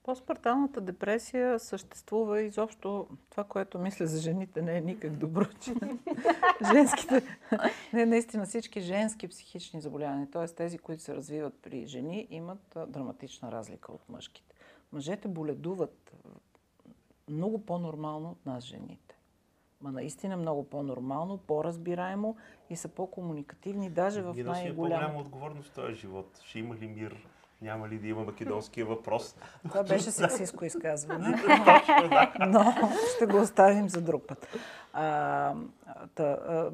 Постпарталната 0.07 0.81
депресия 0.81 1.59
съществува 1.59 2.43
изобщо 2.43 3.09
това, 3.31 3.45
което 3.45 3.79
мисля 3.79 4.07
за 4.07 4.21
жените, 4.21 4.63
не 4.63 4.77
е 4.77 4.81
никак 4.81 5.13
добро, 5.13 5.45
че 5.61 5.75
женските, 6.73 7.23
не, 7.93 8.07
наистина 8.07 8.47
всички 8.47 8.81
женски 8.81 9.29
психични 9.29 9.81
заболявания, 9.81 10.31
т.е. 10.31 10.47
тези, 10.47 10.79
които 10.79 11.03
се 11.03 11.15
развиват 11.15 11.55
при 11.63 11.87
жени, 11.87 12.27
имат 12.31 12.77
драматична 12.89 13.53
разлика 13.53 13.93
от 13.93 14.09
мъжките. 14.09 14.55
Мъжете 14.93 15.29
боледуват 15.29 16.15
много 17.29 17.67
по-нормално 17.67 18.31
от 18.31 18.47
нас, 18.47 18.65
жените. 18.65 19.19
Ма 19.81 19.93
наистина 19.93 20.37
много 20.37 20.65
по-нормално, 20.65 21.39
по-разбираемо 21.39 22.37
и 22.71 22.77
са 22.77 22.89
по-комуникативни, 22.89 23.91
даже 23.91 24.23
в 24.23 24.35
Ние 24.35 24.45
носим 24.45 24.65
най-голямата 24.65 25.07
по-голяма 25.07 25.21
отговорност 25.21 25.69
в 25.69 25.75
този 25.75 25.95
живот. 25.95 26.41
Ще 26.45 26.59
има 26.59 26.77
ли 26.77 26.87
мир? 26.89 27.27
Няма 27.67 27.89
ли 27.89 27.99
да 27.99 28.09
има 28.09 28.25
македонския 28.25 28.87
въпрос? 28.87 29.37
Това 29.69 29.83
беше 29.83 30.11
сексистско 30.11 30.65
изказване, 30.65 31.29
но 32.49 32.75
ще 33.15 33.27
го 33.27 33.41
оставим 33.41 33.89
за 33.89 34.01
друг 34.01 34.27
път. 34.27 34.49
А, 34.93 35.55
та, 36.15 36.25
а, 36.25 36.71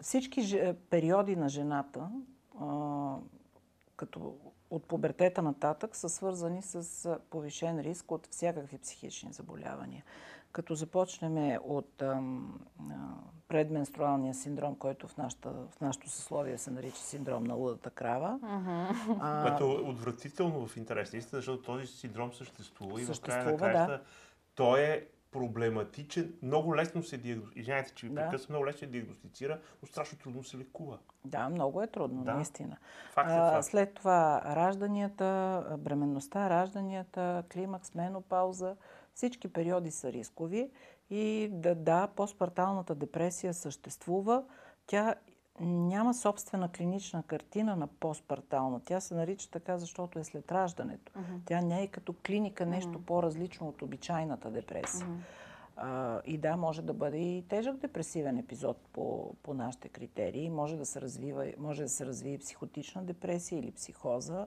всички 0.00 0.42
же- 0.42 0.74
периоди 0.90 1.36
на 1.36 1.48
жената, 1.48 2.08
а, 2.60 3.14
като 3.96 4.34
от 4.70 4.84
пубертета 4.84 5.42
нататък, 5.42 5.96
са 5.96 6.08
свързани 6.08 6.62
с 6.62 7.18
повишен 7.30 7.80
риск 7.80 8.12
от 8.12 8.26
всякакви 8.30 8.78
психични 8.78 9.32
заболявания. 9.32 10.04
Като 10.56 10.74
започнем 10.74 11.58
от 11.64 12.02
ам, 12.02 12.60
а, 12.90 12.94
предменструалния 13.48 14.34
синдром, 14.34 14.76
който 14.76 15.08
в, 15.08 15.16
нашата, 15.16 15.50
в 15.50 15.80
нашото 15.80 16.10
съсловие 16.10 16.58
се 16.58 16.70
нарича 16.70 16.96
синдром 16.96 17.44
на 17.44 17.54
лудата 17.54 17.90
крава. 17.90 18.38
А, 19.20 19.42
Което 19.42 19.64
е 19.64 19.90
отвратително 19.90 20.66
в 20.66 20.76
интерес 20.76 21.12
на 21.12 21.18
истина, 21.18 21.38
защото 21.38 21.62
този 21.62 21.86
синдром 21.86 22.32
съществува 22.32 23.02
и 23.02 23.04
в 23.04 23.20
края 23.20 23.38
на 23.38 23.44
Съществува, 23.44 23.58
краища 23.58 24.02
той 24.54 24.80
е 24.80 25.06
проблематичен. 25.30 26.34
Много 26.42 26.76
лесно 26.76 27.02
се 27.02 27.18
диагностицира. 27.18 27.60
Извинявайте, 27.60 27.94
че 27.94 28.06
ви 28.06 28.14
Да. 28.14 28.20
прекъсвам, 28.20 28.52
много 28.54 28.66
лесно 28.66 28.78
се 28.78 28.86
диагностицира, 28.86 29.60
но 29.82 29.88
страшно 29.88 30.18
трудно 30.18 30.44
се 30.44 30.58
лекува. 30.58 30.98
Да, 31.24 31.48
много 31.48 31.82
е 31.82 31.86
трудно, 31.86 32.24
Да. 32.24 32.34
наистина. 32.34 32.76
Факт 33.12 33.30
е 33.30 33.32
А, 33.32 33.62
след 33.62 33.94
това 33.94 34.42
ражданията, 34.46 35.62
бременността, 35.78 36.50
ражданията, 36.50 37.44
климакс, 37.52 37.94
менопауза, 37.94 38.76
всички 39.16 39.48
периоди 39.48 39.90
са 39.90 40.12
рискови 40.12 40.70
и 41.10 41.48
да, 41.52 41.74
да, 41.74 42.08
постпарталната 42.16 42.94
депресия 42.94 43.54
съществува. 43.54 44.44
тя 44.86 45.14
няма 45.60 46.14
собствена 46.14 46.72
клинична 46.72 47.22
картина 47.22 47.76
на 47.76 47.86
постпартална. 47.86 48.80
Тя 48.84 49.00
се 49.00 49.14
нарича 49.14 49.50
така, 49.50 49.78
защото 49.78 50.18
е 50.18 50.24
след 50.24 50.52
раждането. 50.52 51.12
Мгм. 51.16 51.36
Тя 51.46 51.60
не 51.60 51.82
е 51.82 51.86
като 51.86 52.14
клиника 52.26 52.66
нещо 52.66 52.88
Мгм. 52.88 53.02
по-различно 53.02 53.68
от 53.68 53.82
обичайната 53.82 54.50
депресия. 54.50 55.06
Мгм. 55.06 55.18
А, 55.76 56.20
и 56.24 56.38
да, 56.38 56.56
може 56.56 56.82
да 56.82 56.94
бъде 56.94 57.18
и 57.18 57.44
тежък 57.48 57.76
депресивен 57.76 58.38
епизод 58.38 58.76
по, 58.92 59.34
по 59.42 59.54
нашите 59.54 59.88
критерии. 59.88 60.50
Може 60.50 60.76
да 60.76 60.86
се 60.86 61.00
развива, 61.00 61.52
може 61.58 61.82
да 61.82 61.88
се 61.88 62.06
развие 62.06 62.38
психотична 62.38 63.02
депресия 63.02 63.58
или 63.58 63.72
психоза. 63.72 64.46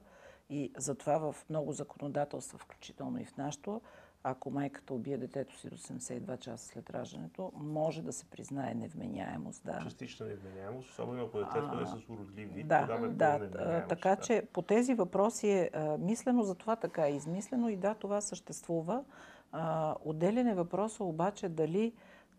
И 0.50 0.72
затова 0.78 1.18
в 1.18 1.36
много 1.50 1.72
законодателства, 1.72 2.58
включително 2.58 3.22
и 3.22 3.26
в 3.26 3.38
нашото, 3.38 3.82
ако 4.24 4.52
майката 4.52 4.94
убие 4.94 5.18
детето 5.18 5.58
си 5.58 5.70
до 5.70 5.78
72 5.78 6.40
часа 6.40 6.68
след 6.68 6.90
раждането, 6.90 7.52
може 7.56 8.02
да 8.02 8.14
се 8.14 8.26
признае 8.26 8.74
невменяемост. 8.74 9.64
Да. 9.66 9.80
Частична 9.84 10.26
невменяемост, 10.26 10.90
особено 10.90 11.24
ако 11.24 11.38
детето 11.38 11.80
е 11.82 11.86
с 11.86 12.10
уродлив 12.10 12.54
вид, 12.54 12.68
Да, 12.68 12.82
тогава 12.82 13.06
е 13.06 13.10
да, 13.10 13.50
а, 13.58 13.88
така 13.88 14.16
да. 14.16 14.22
че 14.22 14.48
по 14.54 14.62
тези 14.62 14.94
въпроси 14.94 15.50
е 15.50 15.70
а, 15.74 15.98
мислено, 15.98 16.44
затова 16.44 16.76
така 16.76 17.08
е 17.08 17.16
измислено 17.16 17.70
и 17.70 17.78
да, 17.78 17.94
това 17.94 18.22
съществува. 18.22 19.04
А, 19.52 19.96
отделен 20.06 20.48
е 20.48 20.56
въпроса 20.56 21.04
обаче 21.04 21.50
дали 21.50 21.94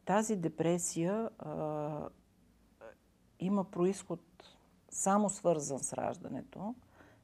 тази 0.04 0.36
депресия 0.36 1.30
а, 1.38 2.08
има 3.40 3.64
происход 3.64 4.20
само 4.90 5.30
свързан 5.30 5.78
с 5.78 5.92
раждането 5.92 6.74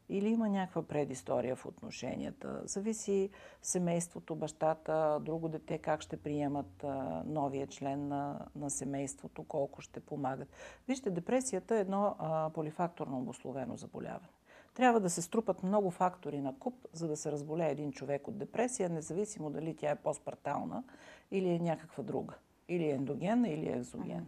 или 0.08 0.28
има 0.28 0.48
някаква 0.48 0.82
предистория 0.82 1.56
в 1.56 1.66
отношенията. 1.66 2.60
Зависи 2.64 3.30
семейството, 3.62 4.34
бащата, 4.34 5.18
друго 5.20 5.48
дете, 5.48 5.78
как 5.78 6.00
ще 6.00 6.16
приемат 6.16 6.84
а, 6.84 7.22
новия 7.26 7.66
член 7.66 8.08
на, 8.08 8.46
на 8.56 8.70
семейството, 8.70 9.44
колко 9.44 9.80
ще 9.80 10.00
помагат. 10.00 10.48
Вижте, 10.88 11.10
депресията 11.10 11.76
е 11.76 11.80
едно 11.80 12.16
а, 12.18 12.50
полифакторно 12.50 13.18
обословено 13.18 13.76
заболяване. 13.76 14.28
Трябва 14.74 15.00
да 15.00 15.10
се 15.10 15.22
струпат 15.22 15.62
много 15.62 15.90
фактори 15.90 16.40
на 16.40 16.58
куп, 16.58 16.74
за 16.92 17.08
да 17.08 17.16
се 17.16 17.32
разболее 17.32 17.70
един 17.70 17.92
човек 17.92 18.28
от 18.28 18.38
депресия, 18.38 18.88
независимо 18.88 19.50
дали 19.50 19.76
тя 19.76 19.90
е 19.90 19.96
постпартална 19.96 20.84
или 21.30 21.48
е 21.48 21.58
някаква 21.58 22.02
друга. 22.02 22.34
Или 22.68 22.84
е 22.84 22.90
ендогенна, 22.90 23.48
или 23.48 23.68
е 23.68 23.76
екзогенна. 23.76 24.26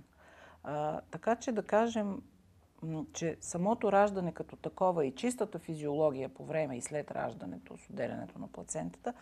А, 0.62 1.00
така 1.10 1.36
че 1.36 1.52
да 1.52 1.62
кажем, 1.62 2.22
че 3.12 3.36
самото 3.40 3.92
раждане 3.92 4.32
като 4.32 4.56
такова 4.56 5.06
и 5.06 5.14
чистата 5.14 5.58
физиология 5.58 6.28
по 6.28 6.44
време 6.44 6.76
и 6.76 6.80
след 6.80 7.10
раждането, 7.10 7.76
с 7.76 7.90
отделянето 7.90 8.38
на 8.38 8.48
плацентата, 8.48 9.14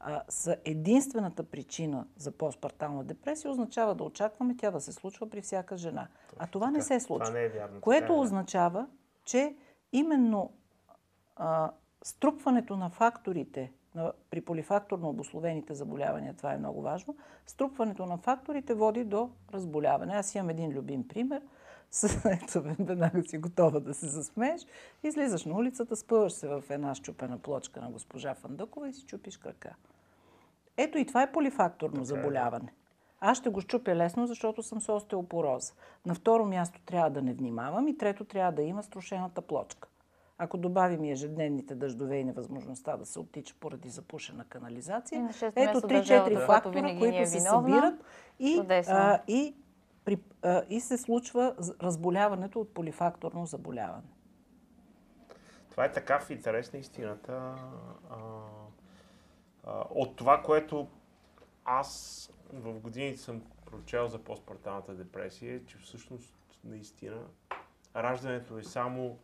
а, 0.00 0.22
са 0.28 0.56
единствената 0.64 1.42
причина 1.42 2.06
за 2.16 2.32
постпартална 2.32 3.04
депресия, 3.04 3.50
означава 3.50 3.94
да 3.94 4.04
очакваме 4.04 4.56
тя 4.56 4.70
да 4.70 4.80
се 4.80 4.92
случва 4.92 5.30
при 5.30 5.40
всяка 5.40 5.76
жена. 5.76 6.08
а 6.38 6.46
това 6.46 6.70
не 6.70 6.78
така. 6.78 6.84
се 6.84 7.00
случва. 7.00 7.26
Това 7.26 7.38
не 7.38 7.44
е 7.44 7.48
вярно. 7.48 7.80
Което 7.80 8.06
така 8.06 8.14
е, 8.14 8.16
означава, 8.16 8.86
че 9.24 9.54
именно 9.92 10.52
а, 11.36 11.70
струпването 12.02 12.76
на 12.76 12.90
факторите 12.90 13.72
на, 13.94 14.12
при 14.30 14.40
полифакторно 14.40 15.08
обословените 15.08 15.74
заболявания, 15.74 16.34
това 16.34 16.52
е 16.52 16.58
много 16.58 16.82
важно, 16.82 17.16
струпването 17.46 18.06
на 18.06 18.18
факторите 18.18 18.74
води 18.74 19.04
до 19.04 19.30
разболяване. 19.52 20.14
Аз 20.14 20.34
имам 20.34 20.50
един 20.50 20.72
любим 20.72 21.08
пример. 21.08 21.42
Ето, 22.24 22.62
веднага 22.62 23.22
си 23.22 23.38
готова 23.38 23.80
да 23.80 23.94
се 23.94 24.06
засмееш. 24.06 24.66
Излизаш 25.02 25.44
на 25.44 25.54
улицата, 25.54 25.96
спъваш 25.96 26.32
се 26.32 26.48
в 26.48 26.64
една 26.70 26.94
щупена 26.94 27.38
плочка 27.38 27.80
на 27.80 27.90
госпожа 27.90 28.34
Фандъкова 28.34 28.88
и 28.88 28.92
си 28.92 29.04
чупиш 29.04 29.36
крака. 29.36 29.74
Ето 30.76 30.98
и 30.98 31.06
това 31.06 31.22
е 31.22 31.32
полифакторно 31.32 31.92
Така 31.92 32.02
е, 32.02 32.04
заболяване. 32.04 32.72
Аз 33.20 33.38
ще 33.38 33.50
го 33.50 33.60
щупя 33.60 33.96
лесно, 33.96 34.26
защото 34.26 34.62
съм 34.62 34.80
с 34.80 34.92
остеопороза. 34.92 35.72
На 36.06 36.14
второ 36.14 36.44
място 36.44 36.80
трябва 36.86 37.10
да 37.10 37.22
не 37.22 37.32
внимавам 37.32 37.88
и 37.88 37.96
трето 37.96 38.24
трябва 38.24 38.52
да 38.52 38.62
има 38.62 38.82
струшената 38.82 39.40
плочка. 39.40 39.88
Ако 40.38 40.56
добавим 40.56 41.04
и 41.04 41.10
ежедневните 41.10 41.74
дъждове 41.74 42.16
и 42.16 42.24
невъзможността 42.24 42.96
да 42.96 43.06
се 43.06 43.20
оттича 43.20 43.54
поради 43.60 43.88
запушена 43.88 44.44
канализация, 44.44 45.28
ето 45.56 45.60
място 45.60 45.88
3-4 45.88 45.88
държавата, 45.88 46.30
която 46.30 46.46
фактора, 46.46 46.82
ни 46.82 46.98
които 46.98 47.18
е 47.18 47.26
се 47.26 47.40
събират 47.40 47.94
и, 48.38 48.62
а, 48.88 49.18
и, 49.28 49.54
при, 50.10 50.18
а, 50.42 50.62
и 50.68 50.80
се 50.80 50.98
случва 50.98 51.54
разболяването 51.82 52.60
от 52.60 52.74
полифакторно 52.74 53.46
заболяване. 53.46 54.08
Това 55.70 55.84
е 55.84 55.92
така 55.92 56.20
в 56.20 56.30
интерес 56.30 56.72
на 56.72 56.78
истината. 56.78 57.56
А, 58.10 58.16
а, 59.64 59.84
от 59.90 60.16
това, 60.16 60.42
което 60.42 60.88
аз 61.64 62.30
в 62.52 62.80
годините 62.80 63.20
съм 63.20 63.42
прочел 63.66 64.08
за 64.08 64.18
постпарталната 64.18 64.94
депресия, 64.94 65.66
че 65.66 65.78
всъщност 65.78 66.34
наистина 66.64 67.26
раждането 67.96 68.58
е 68.58 68.62
само 68.62 69.18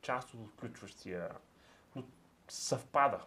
част 0.00 0.34
от 0.34 0.48
включващия, 0.48 1.28
но 1.96 2.04
съвпада. 2.48 3.24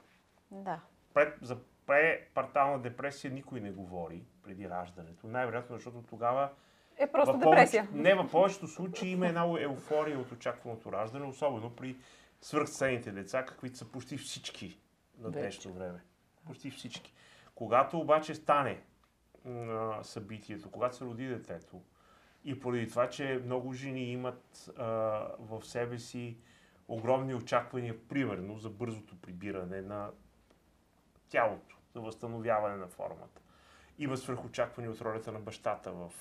Да. 0.52 0.80
Пред, 1.14 1.38
за 1.42 1.58
препартална 1.86 2.82
депресия 2.82 3.32
никой 3.32 3.62
не 3.62 3.72
говори 3.72 4.24
преди 4.46 4.70
раждането. 4.70 5.28
Най-вероятно, 5.28 5.76
защото 5.76 6.04
тогава 6.10 6.50
Е 6.98 7.12
просто 7.12 7.34
в 7.34 7.40
депресия. 7.40 7.86
Повече, 7.86 8.02
не, 8.02 8.16
в 8.16 8.32
повечето 8.32 8.68
случаи 8.68 9.10
има 9.10 9.28
една 9.28 9.46
еуфория 9.60 10.20
от 10.20 10.32
очакваното 10.32 10.92
раждане, 10.92 11.26
особено 11.26 11.76
при 11.76 11.96
свръхценните 12.42 13.12
деца, 13.12 13.46
каквито 13.46 13.78
са 13.78 13.92
почти 13.92 14.18
всички 14.18 14.80
на 15.20 15.32
днешно 15.32 15.74
време. 15.74 16.00
Почти 16.46 16.72
всички. 16.72 17.14
Когато 17.56 18.00
обаче 18.00 18.36
стане 18.36 18.82
м, 19.46 20.00
събитието, 20.04 20.72
когато 20.72 20.96
се 20.96 21.06
роди 21.06 21.28
детето, 21.28 21.82
и 22.46 22.60
поради 22.60 22.90
това, 22.90 23.10
че 23.10 23.42
много 23.46 23.74
жени 23.74 24.12
имат 24.12 24.70
а, 24.78 24.84
в 25.40 25.66
себе 25.66 26.00
си 26.00 26.38
огромни 26.88 27.36
очаквания, 27.36 28.08
примерно 28.08 28.58
за 28.58 28.70
бързото 28.70 29.22
прибиране 29.22 29.82
на 29.82 30.12
тялото, 31.30 31.78
за 31.94 32.02
възстановяване 32.02 32.76
на 32.76 32.88
формата. 32.88 33.42
Има 34.00 34.18
свръхочаквания 34.18 34.92
от 34.92 35.02
ролята 35.02 35.32
на 35.32 35.40
бащата 35.40 35.92
в 35.92 36.12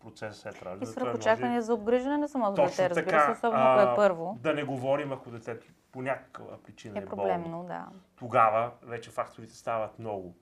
процеса 0.00 0.40
след 0.40 0.54
И 0.54 0.64
раждането. 0.64 0.84
Той 0.84 0.92
свръхочакване 0.92 1.60
за 1.60 1.74
обгрижване 1.74 2.18
на 2.18 2.28
самото 2.28 2.54
Точно 2.54 2.70
дете, 2.70 2.90
разбира 2.90 3.04
така, 3.04 3.24
се, 3.24 3.32
особено 3.32 3.62
ако 3.62 3.92
е 3.92 3.96
първо. 3.96 4.38
Да 4.40 4.54
не 4.54 4.64
говорим, 4.64 5.12
ако 5.12 5.30
детето 5.30 5.66
по 5.92 6.02
някаква 6.02 6.58
причина 6.62 6.98
е, 6.98 7.02
Е 7.02 7.04
болно. 7.04 7.16
проблемно, 7.16 7.64
да. 7.64 7.86
Тогава 8.16 8.72
вече 8.82 9.10
факторите 9.10 9.54
стават 9.56 9.98
много. 9.98 10.34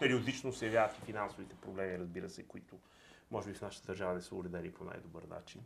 Периодично 0.00 0.52
се 0.52 0.66
явяват 0.66 0.98
и 0.98 1.00
финансовите 1.00 1.56
проблеми, 1.56 1.98
разбира 1.98 2.28
се, 2.28 2.42
които 2.42 2.76
може 3.30 3.48
би 3.48 3.54
в 3.54 3.62
нашата 3.62 3.86
държава 3.86 4.14
не 4.14 4.20
са 4.20 4.34
уредени 4.34 4.70
по 4.70 4.84
най-добър 4.84 5.22
начин. 5.22 5.60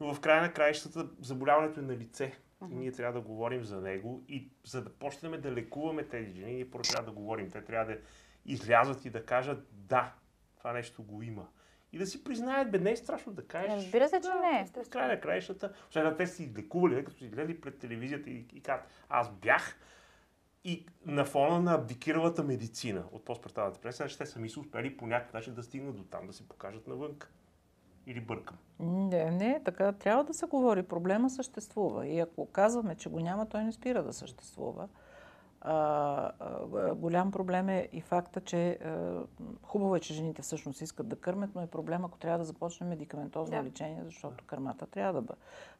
Но 0.00 0.14
в 0.14 0.20
края 0.20 0.42
на 0.42 0.52
краищата 0.52 1.08
заболяването 1.20 1.80
е 1.80 1.82
на 1.82 1.96
лице. 1.96 2.32
И 2.70 2.74
ние 2.74 2.92
трябва 2.92 3.20
да 3.20 3.26
говорим 3.26 3.64
за 3.64 3.80
него. 3.80 4.24
И 4.28 4.48
за 4.64 4.84
да 4.84 4.90
почнем 4.90 5.40
да 5.40 5.52
лекуваме 5.52 6.02
тези 6.02 6.32
жени, 6.32 6.52
ние 6.52 6.70
първо 6.70 6.82
трябва 6.82 7.06
да 7.06 7.12
говорим. 7.12 7.50
Те 7.50 7.64
трябва 7.64 7.92
да 7.92 7.98
излязат 8.44 9.04
и 9.04 9.10
да 9.10 9.26
кажат 9.26 9.66
да, 9.72 10.12
това 10.58 10.72
нещо 10.72 11.02
го 11.02 11.22
има. 11.22 11.46
И 11.92 11.98
да 11.98 12.06
си 12.06 12.24
признаят, 12.24 12.70
бе, 12.70 12.78
не 12.78 12.90
е 12.90 12.96
страшно 12.96 13.32
да 13.32 13.46
кажеш. 13.46 13.84
Разбира 13.84 14.08
се, 14.08 14.20
че 14.20 14.28
да, 14.28 14.40
не 14.40 14.60
е. 14.60 14.84
В 14.84 14.90
края 14.90 15.08
на 15.08 15.20
краищата, 15.20 15.72
освен 15.88 16.04
да 16.04 16.16
те 16.16 16.26
си 16.26 16.52
лекували, 16.56 16.94
не, 16.94 17.04
като 17.04 17.16
си 17.16 17.28
гледали 17.28 17.60
пред 17.60 17.78
телевизията 17.78 18.30
и, 18.30 18.44
и 18.54 18.60
казват, 18.60 18.88
аз 19.08 19.30
бях 19.30 19.76
и 20.64 20.86
на 21.06 21.24
фона 21.24 21.60
на 21.60 21.74
абдикиралата 21.74 22.42
медицина 22.42 23.04
от 23.12 23.24
постпарталната 23.24 23.78
депресия, 23.78 24.04
значи 24.04 24.18
те 24.18 24.26
сами 24.26 24.48
са 24.48 24.60
успели 24.60 24.96
по 24.96 25.06
някакъв 25.06 25.34
начин 25.34 25.54
да 25.54 25.62
стигнат 25.62 25.96
до 25.96 26.04
там, 26.04 26.26
да 26.26 26.32
се 26.32 26.48
покажат 26.48 26.86
навън. 26.86 27.16
Или 28.06 28.20
бъркам. 28.20 28.58
Не, 28.80 29.30
не, 29.30 29.60
така 29.64 29.92
трябва 29.92 30.24
да 30.24 30.34
се 30.34 30.46
говори. 30.46 30.82
Проблема 30.82 31.30
съществува. 31.30 32.06
И 32.06 32.20
ако 32.20 32.46
казваме, 32.46 32.94
че 32.94 33.08
го 33.08 33.20
няма, 33.20 33.48
той 33.48 33.64
не 33.64 33.72
спира 33.72 34.02
да 34.02 34.12
съществува. 34.12 34.88
А, 35.60 36.32
а, 36.40 36.94
голям 36.94 37.30
проблем 37.30 37.68
е 37.68 37.88
и 37.92 38.00
факта, 38.00 38.40
че 38.40 38.70
а, 38.70 39.20
хубаво 39.62 39.96
е, 39.96 40.00
че 40.00 40.14
жените 40.14 40.42
всъщност 40.42 40.80
искат 40.80 41.08
да 41.08 41.16
кърмят, 41.16 41.50
но 41.54 41.62
е 41.62 41.66
проблем, 41.66 42.04
ако 42.04 42.18
трябва 42.18 42.38
да 42.38 42.44
започне 42.44 42.86
медикаментозно 42.86 43.56
Да. 43.56 43.64
лечение, 43.64 44.02
защото 44.04 44.44
кърмата 44.44 44.86
трябва 44.86 45.12
да, 45.12 45.22
бъ, 45.22 45.34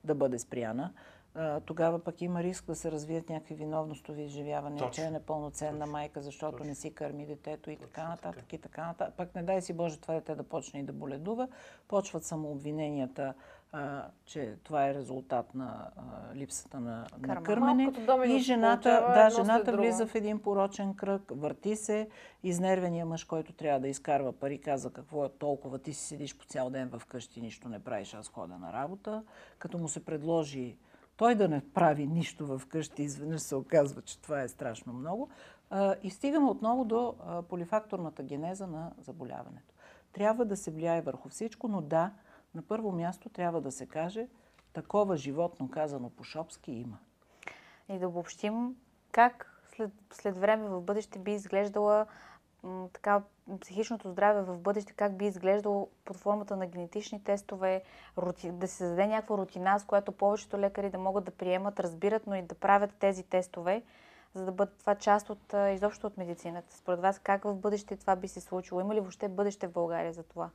да 0.04 0.14
бъде 0.14 0.38
спряна. 0.38 0.92
А, 1.34 1.60
тогава 1.60 1.98
пък 1.98 2.22
има 2.22 2.42
риск 2.42 2.64
да 2.64 2.74
се 2.74 2.92
развият 2.92 3.28
някакви 3.28 3.54
виновностови 3.54 4.22
изживявания, 4.22 4.90
че 4.90 5.02
е 5.02 5.10
непълноценна 5.10 5.78
Точно. 5.78 5.92
майка, 5.92 6.22
защото 6.22 6.52
Точно. 6.52 6.66
не 6.66 6.74
си 6.74 6.94
кърми 6.94 7.26
детето 7.26 7.70
и 7.70 7.76
така 7.76 8.08
нататък 8.08 8.52
и 8.52 8.58
така 8.58 8.86
нататък. 8.86 9.14
Пък 9.16 9.34
не 9.34 9.42
дай 9.42 9.62
си 9.62 9.72
Боже 9.72 10.00
това 10.00 10.14
дете 10.14 10.34
да 10.34 10.42
почне 10.42 10.80
и 10.80 10.82
да 10.82 10.92
боледува. 10.92 11.48
Почват 11.88 12.24
самообвиненията, 12.24 13.34
а, 13.72 14.04
че 14.24 14.56
това 14.62 14.88
е 14.88 14.94
резултат 14.94 15.54
на 15.54 15.90
а, 15.96 16.34
липсата 16.34 16.80
на, 16.80 17.06
на 17.18 17.22
Карма. 17.22 17.42
кърмене. 17.42 17.86
Като 17.86 18.00
домино 18.00 18.34
И 18.34 18.38
жената, 18.38 19.12
да, 19.14 19.30
жената 19.30 19.76
влиза 19.76 20.06
в 20.06 20.14
един 20.14 20.38
порочен 20.38 20.94
кръг, 20.94 21.22
върти 21.30 21.76
се, 21.76 22.08
изнервения 22.42 23.06
мъж, 23.06 23.24
който 23.24 23.52
трябва 23.52 23.80
да 23.80 23.88
изкарва 23.88 24.32
пари, 24.32 24.58
каза 24.58 24.90
какво 24.92 25.24
е 25.24 25.28
толкова, 25.28 25.78
ти 25.78 25.92
си 25.92 26.06
седиш 26.06 26.36
по 26.36 26.44
цял 26.44 26.70
ден 26.70 26.90
вкъщи, 26.98 27.40
нищо 27.40 27.68
не 27.68 27.78
правиш, 27.78 28.14
аз 28.14 28.28
хода 28.28 28.58
на 28.58 28.72
работа. 28.72 29.22
Като 29.58 29.78
му 29.78 29.88
се 29.88 30.04
предложи 30.04 30.76
той 31.16 31.34
да 31.34 31.48
не 31.48 31.70
прави 31.74 32.06
нищо 32.06 32.58
вкъщи, 32.58 33.02
изведнъж 33.02 33.40
се 33.40 33.56
оказва, 33.56 34.02
че 34.02 34.20
това 34.20 34.42
е 34.42 34.48
страшно 34.48 34.92
много. 34.92 35.28
А, 35.70 35.94
и 36.02 36.10
стигаме 36.10 36.46
отново 36.46 36.84
до 36.84 37.14
а, 37.26 37.42
полифакторната 37.42 38.22
генеза 38.22 38.66
на 38.66 38.92
заболяването. 38.98 39.74
Трябва 40.12 40.44
да 40.44 40.56
се 40.56 40.70
влияе 40.70 41.00
върху 41.00 41.28
всичко, 41.28 41.68
но 41.68 41.80
да, 41.80 42.12
На 42.54 42.62
първо 42.62 42.92
място 42.92 43.28
трябва 43.28 43.60
да 43.60 43.72
се 43.72 43.86
каже, 43.86 44.28
такова 44.72 45.16
животно 45.16 45.70
казано 45.70 46.10
по 46.10 46.24
шопски 46.24 46.72
има. 46.72 46.98
И 47.88 47.98
да 47.98 48.08
обобщим 48.08 48.76
как 49.12 49.62
след, 49.76 49.90
след 50.12 50.38
време 50.38 50.68
в 50.68 50.80
бъдеще 50.80 51.18
би 51.18 51.32
изглеждала 51.32 52.06
м, 52.62 52.88
така 52.92 53.22
психичното 53.60 54.10
здраве 54.10 54.42
в 54.42 54.58
бъдеще, 54.58 54.92
как 54.92 55.16
би 55.16 55.26
изглеждало 55.26 55.88
под 56.04 56.16
формата 56.16 56.56
на 56.56 56.66
генетични 56.66 57.24
тестове, 57.24 57.82
рути, 58.18 58.52
да 58.52 58.68
се 58.68 58.76
създаде 58.76 59.06
някаква 59.06 59.38
рутина, 59.38 59.78
с 59.78 59.84
която 59.84 60.12
повечето 60.12 60.58
лекари 60.58 60.90
да 60.90 60.98
могат 60.98 61.24
да 61.24 61.30
приемат, 61.30 61.80
разбират, 61.80 62.26
но 62.26 62.34
и 62.34 62.42
да 62.42 62.54
правят 62.54 62.94
тези 62.98 63.22
тестове, 63.22 63.82
за 64.34 64.44
да 64.44 64.52
бъде 64.52 64.72
това 64.78 64.94
част 64.94 65.30
от 65.30 65.54
изобщо 65.74 66.06
от 66.06 66.16
медицината. 66.16 66.76
Според 66.76 67.00
вас 67.00 67.18
как 67.18 67.44
в 67.44 67.54
бъдеще 67.54 67.96
това 67.96 68.16
би 68.16 68.28
се 68.28 68.40
случило? 68.40 68.80
Има 68.80 68.94
ли 68.94 69.00
въобще 69.00 69.28
бъдеще 69.28 69.66
в 69.66 69.72
България 69.72 70.12
за 70.12 70.22
това? 70.22 70.50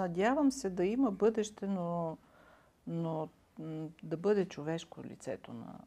Надявам 0.00 0.52
се 0.52 0.70
да 0.70 0.84
има 0.84 1.10
бъдеще, 1.10 1.66
но, 1.66 2.18
но 2.86 3.28
да 4.02 4.16
бъде 4.16 4.48
човешко 4.48 5.04
лицето 5.04 5.52
на, 5.52 5.78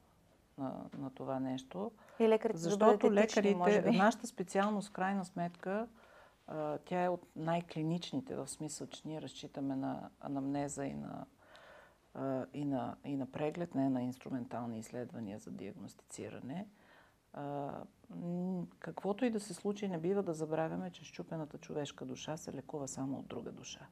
на, 0.57 0.85
на 0.97 1.09
това 1.09 1.39
нещо. 1.39 1.91
И 2.19 2.29
лекарите 2.29 2.57
да 2.57 2.63
Защото 2.63 3.09
бъдат 3.09 3.23
етични, 3.23 3.55
може 3.55 3.71
лекарите, 3.71 3.91
би. 3.91 3.97
нашата 4.03 4.27
специалност, 4.27 4.93
крайна 4.93 5.25
сметка, 5.25 5.87
тя 6.85 7.03
е 7.03 7.09
от 7.09 7.25
най-клиничните, 7.35 8.35
в 8.35 8.47
смисъл, 8.47 8.87
че 8.87 9.01
ние 9.05 9.21
разчитаме 9.21 9.75
на 9.75 10.09
анамнеза 10.19 10.85
и 10.85 10.93
на, 10.93 11.25
и 12.53 12.65
на, 12.65 12.95
и 13.05 13.17
на 13.17 13.25
преглед, 13.25 13.75
не 13.75 13.89
на 13.89 14.03
инструментални 14.03 14.79
изследвания 14.79 15.39
за 15.39 15.51
диагностициране. 15.51 16.67
Каквото 18.79 19.25
и 19.25 19.29
да 19.29 19.39
се 19.39 19.53
случи, 19.53 19.87
не 19.87 19.97
бива 19.97 20.23
да 20.23 20.33
забравяме, 20.33 20.91
че 20.91 21.05
щупената 21.05 21.57
човешка 21.57 22.05
душа 22.05 22.37
се 22.37 22.53
лекува 22.53 22.87
само 22.87 23.19
от 23.19 23.27
друга 23.27 23.51
душа. 23.51 23.87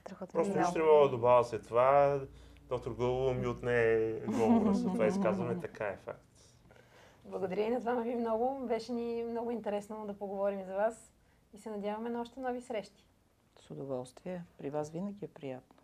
Страхотен 0.00 0.32
Просто 0.32 0.58
нищо 0.58 0.78
не 0.78 0.84
мога 0.84 1.04
да 1.04 1.10
добавя 1.10 1.44
след 1.44 1.66
това. 1.66 2.20
Доктор 2.68 2.94
Гълбова 2.94 3.34
ми 3.34 3.46
отне 3.46 4.12
говора 4.26 4.74
с 4.74 4.82
това 4.82 5.06
изказване. 5.06 5.60
Така 5.60 5.84
е 5.84 5.96
факт. 5.96 6.22
Благодаря 7.24 7.62
и 7.62 7.70
на 7.70 7.80
двама 7.80 8.02
ви 8.02 8.14
много. 8.14 8.66
Беше 8.66 8.92
ни 8.92 9.24
много 9.24 9.50
интересно 9.50 10.06
да 10.06 10.18
поговорим 10.18 10.64
за 10.64 10.74
вас 10.74 11.12
и 11.54 11.58
се 11.58 11.70
надяваме 11.70 12.10
на 12.10 12.20
още 12.20 12.40
нови 12.40 12.60
срещи. 12.60 13.06
С 13.60 13.70
удоволствие. 13.70 14.44
При 14.58 14.70
вас 14.70 14.90
винаги 14.90 15.24
е 15.24 15.28
приятно. 15.28 15.78